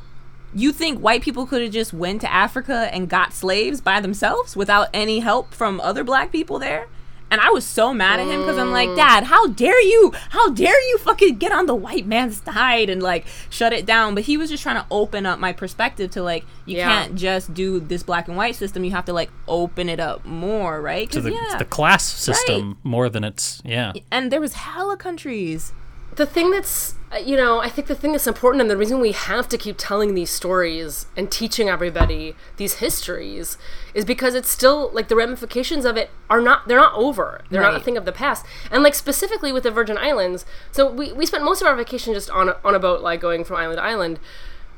you 0.61 0.73
think 0.73 1.01
white 1.01 1.23
people 1.23 1.47
could 1.47 1.62
have 1.62 1.73
just 1.73 1.92
went 1.92 2.21
to 2.23 2.33
Africa 2.33 2.88
and 2.92 3.09
got 3.09 3.33
slaves 3.33 3.81
by 3.81 4.01
themselves 4.01 4.57
without 4.57 4.88
any 4.95 5.21
help 5.21 5.53
from 5.55 5.81
other 5.81 6.03
black 6.05 6.33
people 6.33 6.59
there? 6.59 6.88
And 7.29 7.40
I 7.40 7.51
was 7.51 7.66
so 7.66 7.92
mad 7.92 8.21
at 8.21 8.29
him 8.29 8.42
because 8.42 8.57
I'm 8.57 8.71
like, 8.71 8.95
Dad, 8.95 9.25
how 9.25 9.49
dare 9.49 9.83
you? 9.83 10.12
How 10.31 10.51
dare 10.51 10.81
you 10.90 10.99
fucking 10.99 11.38
get 11.38 11.51
on 11.51 11.66
the 11.66 11.75
white 11.75 12.07
man's 12.07 12.40
side 12.40 12.88
and 12.88 13.03
like 13.03 13.27
shut 13.51 13.73
it 13.73 13.85
down? 13.85 14.14
But 14.14 14.25
he 14.25 14.37
was 14.37 14.49
just 14.49 14.62
trying 14.62 14.77
to 14.77 14.87
open 14.92 15.27
up 15.27 15.40
my 15.40 15.53
perspective 15.53 16.12
to 16.12 16.23
like, 16.23 16.45
you 16.66 16.77
Yeah. 16.77 16.85
can't 16.88 17.16
just 17.16 17.53
do 17.53 17.81
this 17.81 18.05
black 18.05 18.29
and 18.29 18.37
white 18.37 18.55
system. 18.55 18.85
You 18.85 18.92
have 18.92 19.07
to 19.07 19.12
like 19.12 19.31
open 19.49 19.88
it 19.88 19.99
up 19.99 20.25
more, 20.25 20.81
right? 20.81 21.11
To 21.11 21.21
the, 21.21 21.33
yeah. 21.33 21.57
the 21.59 21.64
class 21.64 22.05
system 22.05 22.79
more 22.85 23.09
than 23.09 23.25
it's 23.25 23.61
yeah. 23.64 23.92
and 24.12 24.31
there 24.31 24.40
was 24.40 24.53
hella 24.53 24.97
countries. 24.97 25.73
The 26.16 26.26
thing 26.26 26.50
that's 26.50 26.94
you 27.24 27.37
know 27.37 27.61
i 27.61 27.68
think 27.68 27.87
the 27.87 27.94
thing 27.94 28.12
that's 28.12 28.26
important 28.26 28.61
and 28.61 28.68
the 28.68 28.76
reason 28.76 29.00
we 29.00 29.12
have 29.12 29.48
to 29.48 29.57
keep 29.57 29.76
telling 29.79 30.14
these 30.14 30.29
stories 30.31 31.07
and 31.16 31.31
teaching 31.31 31.68
everybody 31.68 32.35
these 32.57 32.74
histories 32.74 33.57
is 33.94 34.05
because 34.05 34.35
it's 34.35 34.50
still 34.50 34.90
like 34.92 35.09
the 35.09 35.14
ramifications 35.14 35.85
of 35.85 35.96
it 35.96 36.11
are 36.29 36.40
not 36.40 36.66
they're 36.66 36.81
not 36.81 36.92
over. 36.94 37.42
They're 37.48 37.62
not 37.62 37.76
a 37.76 37.81
thing 37.81 37.96
of 37.96 38.05
the 38.05 38.12
past. 38.12 38.44
And 38.70 38.83
like 38.83 38.94
specifically 38.94 39.52
with 39.52 39.62
the 39.62 39.70
virgin 39.70 39.96
islands 39.96 40.44
so 40.72 40.90
we, 40.90 41.12
we 41.12 41.24
spent 41.26 41.44
most 41.44 41.61
of 41.61 41.68
our 41.68 41.76
vacation 41.76 42.12
just 42.12 42.29
on 42.31 42.48
a, 42.48 42.57
on 42.64 42.74
a 42.74 42.79
boat 42.79 43.00
like 43.02 43.20
going 43.20 43.44
from 43.44 43.57
island 43.57 43.79
to 43.79 43.85
island. 43.85 44.18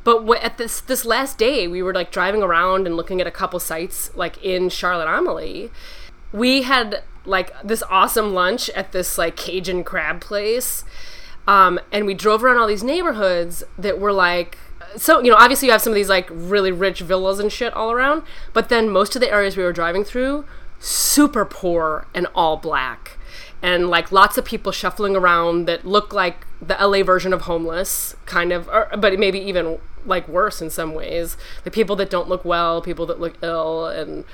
But 0.05 0.27
wh- 0.27 0.44
at 0.44 0.59
this 0.59 0.81
this 0.81 1.05
last 1.05 1.38
day 1.38 1.66
we 1.66 1.83
were 1.83 1.94
like 1.94 2.12
driving 2.12 2.42
around 2.42 2.87
and 2.87 2.94
looking 2.94 3.20
at 3.20 3.27
a 3.27 3.33
couple 3.33 3.59
sites 3.59 4.14
like 4.14 4.42
in 4.44 4.68
charlotte 4.68 5.09
amalie 5.09 5.70
we 6.33 6.62
had 6.62 7.03
like 7.24 7.53
this 7.62 7.83
awesome 7.90 8.35
lunch 8.35 8.68
at 8.70 8.92
this 8.92 9.18
like 9.18 9.37
cajun 9.37 9.83
crab 9.85 10.20
place 10.20 10.85
um, 11.49 11.81
and 11.91 12.07
we 12.07 12.15
drove 12.15 12.45
around 12.45 12.59
all 12.59 12.69
these 12.69 12.85
neighborhoods 12.85 13.65
that 13.77 13.99
were 13.99 14.13
like 14.13 14.57
so 14.97 15.21
you 15.21 15.31
know 15.31 15.37
obviously 15.37 15.67
you 15.67 15.73
have 15.73 15.83
some 15.83 15.91
of 15.91 15.97
these 15.97 16.09
like 16.09 16.29
really 16.31 16.71
rich 16.71 17.01
villas 17.01 17.41
and 17.41 17.53
shit 17.53 17.73
all 17.75 17.91
around 17.91 18.23
but 18.53 18.69
then 18.69 18.89
most 18.89 19.17
of 19.17 19.21
the 19.21 19.31
areas 19.31 19.57
we 19.57 19.65
were 19.65 19.73
driving 19.73 20.05
through 20.05 20.45
super 20.79 21.45
poor 21.45 22.07
and 22.15 22.27
all 22.35 22.57
black. 22.57 23.19
And 23.61 23.89
like 23.89 24.13
lots 24.13 24.39
of 24.39 24.45
people 24.45 24.71
shuffling 24.71 25.17
around 25.17 25.67
that 25.67 25.85
look 25.85 26.13
like 26.13 26.47
the 26.63 26.75
LA 26.75 27.03
version 27.03 27.33
of 27.33 27.43
homeless 27.43 28.15
kind 28.25 28.53
of 28.53 28.69
or, 28.69 28.89
but 28.97 29.19
maybe 29.19 29.39
even 29.39 29.79
like 30.07 30.29
worse 30.29 30.63
in 30.63 30.71
some 30.71 30.95
ways. 30.95 31.37
The 31.65 31.71
people 31.71 31.97
that 31.97 32.09
don't 32.09 32.29
look 32.29 32.45
well 32.45 32.81
people 32.81 33.05
that 33.07 33.19
look 33.19 33.35
ill 33.43 33.87
and 33.87 34.25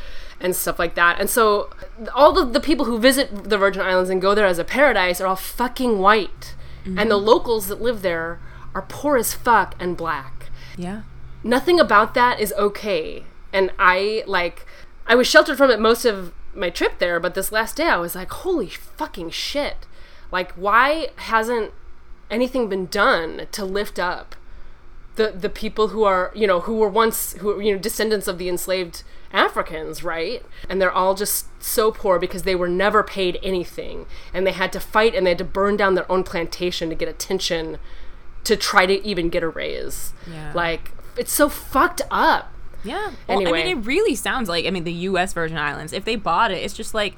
and 0.41 0.55
stuff 0.55 0.79
like 0.79 0.95
that. 0.95 1.19
And 1.19 1.31
so 1.31 1.71
all 2.15 2.33
the, 2.33 2.45
the 2.45 2.61
people 2.61 2.85
who 2.85 2.99
visit 2.99 3.49
the 3.49 3.57
Virgin 3.57 3.81
Islands 3.81 4.11
and 4.11 4.21
go 4.21 4.35
there 4.35 4.47
as 4.47 4.59
a 4.59 4.65
paradise 4.65 5.21
are 5.21 5.27
all 5.27 5.37
fucking 5.37 6.01
white 6.01 6.54
and 6.85 7.11
the 7.11 7.17
locals 7.17 7.67
that 7.69 7.81
live 7.81 8.03
there 8.03 8.39
are 8.75 8.83
poor 8.83 9.17
as 9.17 9.33
fuck 9.35 9.75
and 9.81 9.97
black 9.97 10.51
Yeah. 10.77 11.03
nothing 11.43 11.79
about 11.81 12.15
that 12.15 12.41
is 12.41 12.53
okay. 12.59 13.25
And 13.53 13.71
I 13.79 14.23
like 14.27 14.67
I 15.07 15.15
was 15.15 15.27
sheltered 15.27 15.57
from 15.59 15.71
it 15.71 15.81
most 15.81 16.05
of 16.05 16.33
my 16.55 16.71
trip 16.71 16.99
there, 16.99 17.19
but 17.21 17.35
this 17.35 17.51
last 17.53 17.77
day 17.77 17.89
I 17.89 17.97
was 17.97 18.15
like, 18.15 18.31
holy 18.31 18.69
fucking 18.69 19.31
shit. 19.31 19.87
Like 20.33 20.53
why 20.53 21.09
hasn't 21.17 21.73
anything 22.31 22.69
been 22.69 22.87
done 22.87 23.47
to 23.53 23.65
lift 23.65 23.99
up 23.99 24.35
the 25.17 25.31
the 25.31 25.49
people 25.49 25.89
who 25.89 26.03
are, 26.05 26.33
you 26.35 26.47
know, 26.47 26.61
who 26.61 26.77
were 26.77 26.89
once 26.89 27.35
who 27.35 27.61
you 27.61 27.73
know 27.73 27.79
descendants 27.79 28.27
of 28.27 28.39
the 28.39 28.49
enslaved 28.49 29.05
Africans, 29.35 30.03
right? 30.05 30.43
And 30.69 30.81
they're 30.81 30.93
all 30.93 31.15
just 31.15 31.47
so 31.63 31.91
poor 31.91 32.19
because 32.19 32.45
they 32.45 32.55
were 32.55 32.69
never 32.69 33.03
paid 33.03 33.39
anything 33.43 34.07
and 34.33 34.47
they 34.47 34.53
had 34.53 34.73
to 34.73 34.81
fight 34.81 35.15
and 35.15 35.27
they 35.27 35.31
had 35.31 35.39
to 35.39 35.45
burn 35.45 35.77
down 35.77 35.95
their 35.95 36.11
own 36.11 36.23
plantation 36.23 36.89
to 36.89 36.95
get 36.95 37.09
attention 37.09 37.79
to 38.45 38.57
try 38.57 38.87
to 38.87 39.05
even 39.07 39.29
get 39.29 39.43
a 39.43 39.49
raise. 39.49 40.15
Yeah. 40.31 40.53
Like 40.55 40.93
it's 41.17 41.33
so 41.33 41.49
fucked 41.49 42.03
up. 42.11 42.53
Yeah. 42.85 43.13
Well, 43.29 43.41
Anyway. 43.41 43.63
I 43.63 43.65
mean, 43.65 43.79
it 43.79 43.87
really 43.87 44.15
sounds 44.15 44.49
like 44.49 44.67
I 44.67 44.71
mean 44.71 44.85
the 44.85 44.93
U.S. 44.93 45.33
Virgin 45.33 45.59
Islands. 45.59 45.93
If 45.93 46.05
they 46.05 46.17
bought 46.17 46.51
it, 46.51 46.63
it's 46.63 46.75
just 46.75 46.95
like 46.95 47.17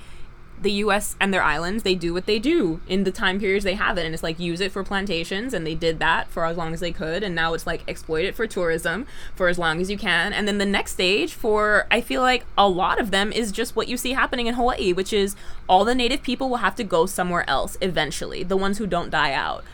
the 0.60 0.72
U.S. 0.72 1.16
and 1.20 1.32
their 1.32 1.42
islands. 1.42 1.82
They 1.82 1.94
do 1.94 2.12
what 2.12 2.26
they 2.26 2.38
do 2.38 2.80
in 2.88 3.04
the 3.04 3.10
time 3.10 3.38
periods 3.38 3.64
they 3.64 3.74
have 3.74 3.98
it, 3.98 4.04
and 4.04 4.14
it's 4.14 4.22
like 4.22 4.38
use 4.38 4.60
it 4.60 4.72
for 4.72 4.82
plantations, 4.82 5.54
and 5.54 5.66
they 5.66 5.74
did 5.74 5.98
that 5.98 6.28
for 6.28 6.44
as 6.44 6.56
long 6.56 6.72
as 6.72 6.80
they 6.80 6.92
could, 6.92 7.22
and 7.22 7.34
now 7.34 7.54
it's 7.54 7.66
like 7.66 7.82
exploit 7.88 8.24
it 8.24 8.34
for 8.34 8.46
tourism 8.46 9.06
for 9.34 9.48
as 9.48 9.58
long 9.58 9.80
as 9.80 9.90
you 9.90 9.98
can, 9.98 10.32
and 10.32 10.46
then 10.48 10.58
the 10.58 10.66
next 10.66 10.92
stage 10.92 11.34
for 11.34 11.86
I 11.90 12.00
feel 12.00 12.22
like 12.22 12.44
a 12.56 12.68
lot 12.68 13.00
of 13.00 13.10
them 13.10 13.32
is 13.32 13.52
just 13.52 13.76
what 13.76 13.88
you 13.88 13.96
see 13.96 14.12
happening 14.12 14.46
in 14.46 14.54
Hawaii, 14.54 14.92
which 14.92 15.12
is 15.12 15.36
all 15.68 15.84
the 15.84 15.94
native 15.94 16.22
people 16.22 16.48
will 16.48 16.58
have 16.58 16.76
to 16.76 16.84
go 16.84 17.06
somewhere 17.06 17.48
else 17.48 17.76
eventually, 17.80 18.42
the 18.42 18.56
ones 18.56 18.78
who 18.78 18.86
don't 18.86 19.10
die 19.10 19.32
out. 19.32 19.64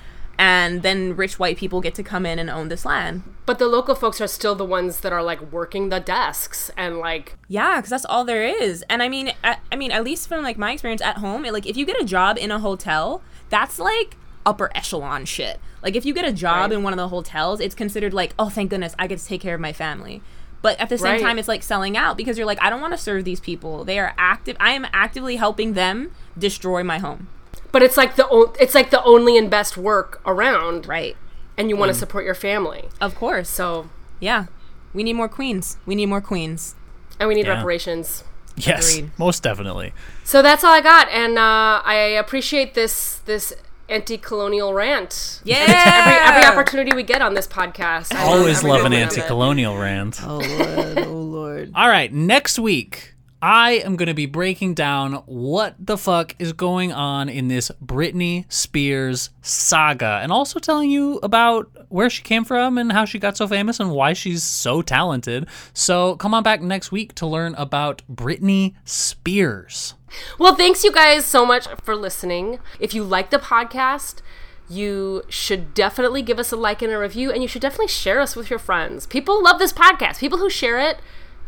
And 0.45 0.83
then 0.83 1.15
rich 1.15 1.39
white 1.39 1.57
people 1.57 1.81
get 1.81 1.95
to 1.95 2.03
come 2.03 2.27
in 2.27 2.41
and 2.41 2.51
own 2.51 2.67
this 2.69 2.85
land. 2.85 3.23
But 3.47 3.61
the 3.61 3.69
local 3.69 3.95
folks 3.95 4.21
are 4.21 4.27
still 4.27 4.57
the 4.57 4.65
ones 4.65 4.99
that 5.01 5.13
are 5.13 5.23
like 5.23 5.41
working 5.53 5.89
the 5.89 6.01
desks 6.01 6.69
and 6.77 6.99
like 6.99 7.37
Yeah, 7.47 7.77
because 7.77 7.91
that's 7.91 8.05
all 8.05 8.25
there 8.25 8.43
is. 8.43 8.83
And 8.91 9.05
I 9.05 9.09
mean, 9.09 9.33
I, 9.45 9.59
I 9.71 9.77
mean, 9.77 9.93
at 9.93 10.03
least 10.03 10.27
from 10.29 10.43
like 10.43 10.59
my 10.59 10.73
experience 10.73 11.01
at 11.01 11.19
home, 11.19 11.45
it, 11.45 11.53
like 11.53 11.65
if 11.67 11.77
you 11.77 11.87
get 11.87 12.01
a 12.01 12.05
job 12.05 12.39
in 12.39 12.51
a 12.51 12.59
hotel, 12.59 13.23
that's 13.51 13.79
like 13.79 14.17
upper 14.45 14.69
echelon 14.75 15.25
shit. 15.27 15.61
Like 15.81 15.95
if 15.95 16.05
you 16.05 16.13
get 16.13 16.25
a 16.25 16.33
job 16.33 16.71
Right. 16.71 16.77
in 16.77 16.83
one 16.83 16.93
of 16.93 16.97
the 16.97 17.09
hotels, 17.09 17.61
it's 17.61 17.77
considered 17.77 18.13
like, 18.13 18.35
oh, 18.37 18.49
thank 18.49 18.71
goodness, 18.71 18.97
I 18.99 19.07
get 19.07 19.21
to 19.21 19.25
take 19.25 19.41
care 19.41 19.55
of 19.55 19.61
my 19.61 19.73
family. 19.73 20.23
But 20.61 20.79
at 20.81 20.89
the 20.89 20.99
same 20.99 21.13
Right. 21.13 21.21
time, 21.23 21.39
it's 21.39 21.47
like 21.49 21.63
selling 21.63 21.97
out 21.97 22.17
because 22.17 22.37
you're 22.37 22.47
like, 22.49 22.61
I 22.61 22.69
don't 22.69 22.81
want 22.81 22.95
to 22.95 22.99
serve 22.99 23.25
these 23.25 23.39
people. 23.41 23.85
They 23.85 23.99
are 24.01 24.13
active. 24.19 24.57
I 24.59 24.73
am 24.73 24.89
actively 24.93 25.37
helping 25.37 25.75
them 25.75 26.11
destroy 26.37 26.83
my 26.83 26.99
home. 26.99 27.29
But 27.73 27.83
it's 27.83 27.97
like 27.97 28.17
the 28.17 28.29
o- 28.31 28.55
it's 28.61 28.75
like 28.75 28.91
the 28.91 29.03
only 29.05 29.37
and 29.37 29.51
best 29.51 29.77
work 29.77 30.21
around 30.27 30.87
Right. 30.87 31.17
and 31.57 31.69
you 31.71 31.77
want 31.77 31.91
to 31.91 31.99
support 31.99 32.25
your 32.25 32.35
family. 32.35 32.89
Of 33.01 33.15
course. 33.15 33.49
So, 33.49 33.89
Yeah. 34.21 34.47
We 34.95 35.03
need 35.03 35.15
more 35.15 35.29
queens. 35.29 35.79
We 35.87 35.95
need 35.95 36.07
more 36.07 36.21
queens. 36.21 36.75
and 37.19 37.29
we 37.29 37.35
need 37.35 37.47
Yeah. 37.47 37.55
reparations. 37.57 38.25
Yes, 38.57 38.93
Agreed. 38.93 39.11
most 39.19 39.43
definitely. 39.43 39.95
So 40.25 40.43
that's 40.43 40.63
all 40.65 40.73
I 40.75 40.81
got 40.83 41.09
and 41.11 41.39
uh, 41.39 41.81
I 41.85 41.95
appreciate 42.19 42.75
this 42.75 43.21
this 43.25 43.53
anti-colonial 43.89 44.75
rant. 44.75 45.41
Yeah. 45.45 45.57
Every 45.69 46.15
every 46.15 46.45
opportunity 46.51 46.95
we 46.97 47.03
get 47.03 47.23
on 47.23 47.35
this 47.35 47.47
podcast. 47.47 48.15
I 48.15 48.23
Always 48.25 48.59
every 48.59 48.71
love 48.71 48.79
an 48.85 48.93
moment 48.93 48.95
of 49.13 49.17
it. 49.17 49.21
anti-colonial 49.21 49.77
rant. 49.79 50.21
Oh 50.25 50.39
Lord. 50.39 50.99
Oh 50.99 51.13
Lord. 51.13 51.73
All 51.75 51.89
right, 51.89 52.13
next 52.13 52.59
week 52.59 53.12
I 53.45 53.73
am 53.85 53.97
going 53.97 54.07
to 54.07 54.15
be 54.15 54.27
breaking 54.27 54.75
down 54.75 55.15
what 55.27 55.75
the 55.77 55.99
fuck 55.99 56.37
is 56.39 56.53
going 56.53 56.93
on 56.93 57.29
in 57.29 57.49
this 57.49 57.73
Britney 57.85 58.51
Spears 58.53 59.31
saga 59.43 60.21
and 60.23 60.31
also 60.31 60.61
telling 60.61 60.93
you 60.93 61.19
about 61.25 61.69
where 61.89 62.09
she 62.09 62.23
came 62.23 62.45
from 62.45 62.79
and 62.79 62.93
how 62.93 63.05
she 63.05 63.19
got 63.19 63.37
so 63.37 63.49
famous 63.49 63.81
and 63.81 63.91
why 63.91 64.13
she's 64.13 64.45
so 64.45 64.81
talented. 64.81 65.49
So 65.75 66.15
come 66.15 66.35
on 66.35 66.45
back 66.45 66.63
next 66.63 66.93
week 66.93 67.17
to 67.17 67.27
learn 67.27 67.57
about 67.57 68.03
Britney 68.09 68.75
Spears. 68.85 69.95
Well, 70.39 70.55
thanks 70.55 70.85
you 70.85 70.93
guys 70.93 71.25
so 71.25 71.45
much 71.45 71.67
for 71.83 71.97
listening. 71.97 72.61
If 72.79 72.95
you 72.95 73.03
like 73.03 73.31
the 73.31 73.39
podcast, 73.39 74.23
you 74.69 75.25
should 75.29 75.75
definitely 75.75 76.23
give 76.23 76.39
us 76.39 76.53
a 76.53 76.57
like 76.57 76.81
and 76.81 76.93
a 76.93 76.99
review, 76.99 77.33
and 77.33 77.43
you 77.43 77.49
should 77.49 77.63
definitely 77.63 77.89
share 77.89 78.21
us 78.21 78.37
with 78.37 78.51
your 78.51 78.61
friends. 78.61 79.07
People 79.07 79.43
love 79.43 79.59
this 79.59 79.73
podcast. 79.73 80.21
People 80.21 80.39
who 80.39 80.49
share 80.49 80.79
it, 80.79 81.01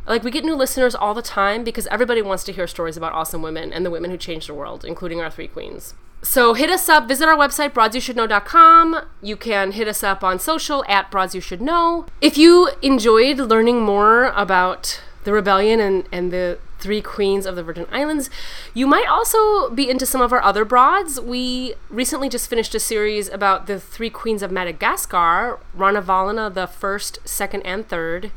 like 0.06 0.22
we 0.22 0.30
get 0.30 0.44
new 0.44 0.54
listeners 0.54 0.94
all 0.94 1.14
the 1.14 1.22
time 1.22 1.64
because 1.64 1.86
everybody 1.88 2.22
wants 2.22 2.44
to 2.44 2.52
hear 2.52 2.66
stories 2.66 2.96
about 2.96 3.12
awesome 3.12 3.42
women 3.42 3.72
and 3.72 3.84
the 3.84 3.90
women 3.90 4.10
who 4.10 4.16
changed 4.16 4.48
the 4.48 4.54
world, 4.54 4.84
including 4.84 5.20
our 5.20 5.30
three 5.30 5.48
queens. 5.48 5.94
So 6.22 6.54
hit 6.54 6.70
us 6.70 6.88
up, 6.88 7.06
visit 7.06 7.28
our 7.28 7.36
website, 7.36 7.70
broadsyoushouldknow.com. 7.70 9.00
You 9.20 9.36
can 9.36 9.72
hit 9.72 9.86
us 9.86 10.02
up 10.02 10.24
on 10.24 10.38
social 10.38 10.82
at 10.88 11.10
broadsyoushouldknow. 11.10 12.08
If 12.22 12.38
you 12.38 12.70
enjoyed 12.80 13.36
learning 13.38 13.82
more 13.82 14.26
about 14.28 15.02
the 15.24 15.32
rebellion 15.32 15.80
and, 15.80 16.08
and 16.10 16.32
the 16.32 16.58
three 16.78 17.00
queens 17.00 17.46
of 17.46 17.56
the 17.56 17.62
Virgin 17.62 17.86
Islands, 17.90 18.28
you 18.74 18.86
might 18.86 19.06
also 19.06 19.70
be 19.70 19.88
into 19.88 20.06
some 20.06 20.20
of 20.20 20.32
our 20.32 20.42
other 20.42 20.64
broads. 20.64 21.20
We 21.20 21.74
recently 21.88 22.28
just 22.28 22.48
finished 22.48 22.74
a 22.74 22.80
series 22.80 23.28
about 23.28 23.66
the 23.66 23.80
three 23.80 24.10
queens 24.10 24.42
of 24.42 24.50
Madagascar, 24.50 25.58
Ranavalona 25.76 26.52
the 26.52 26.66
first, 26.66 27.18
second, 27.26 27.62
and 27.62 27.88
third. 27.88 28.32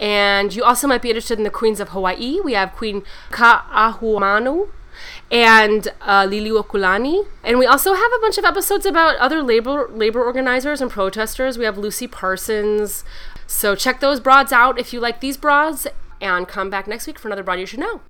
And 0.00 0.54
you 0.54 0.62
also 0.62 0.86
might 0.86 1.02
be 1.02 1.10
interested 1.10 1.38
in 1.38 1.44
the 1.44 1.50
queens 1.50 1.80
of 1.80 1.90
Hawaii. 1.90 2.40
We 2.40 2.52
have 2.52 2.72
Queen 2.72 3.02
Ka'ahumanu 3.30 4.68
and 5.30 5.88
uh. 6.00 6.26
And 7.44 7.58
we 7.58 7.66
also 7.66 7.94
have 7.94 8.12
a 8.12 8.18
bunch 8.20 8.38
of 8.38 8.44
episodes 8.44 8.86
about 8.86 9.16
other 9.16 9.42
labor 9.42 9.88
labor 9.92 10.24
organizers 10.24 10.80
and 10.80 10.90
protesters. 10.90 11.58
We 11.58 11.64
have 11.64 11.78
Lucy 11.78 12.06
Parsons. 12.06 13.04
So 13.46 13.74
check 13.74 14.00
those 14.00 14.20
broads 14.20 14.52
out 14.52 14.78
if 14.78 14.92
you 14.92 15.00
like 15.00 15.20
these 15.20 15.36
broads, 15.36 15.86
and 16.20 16.46
come 16.46 16.70
back 16.70 16.86
next 16.86 17.06
week 17.06 17.18
for 17.18 17.28
another 17.28 17.42
broad 17.42 17.58
you 17.58 17.66
should 17.66 17.80
know. 17.80 18.00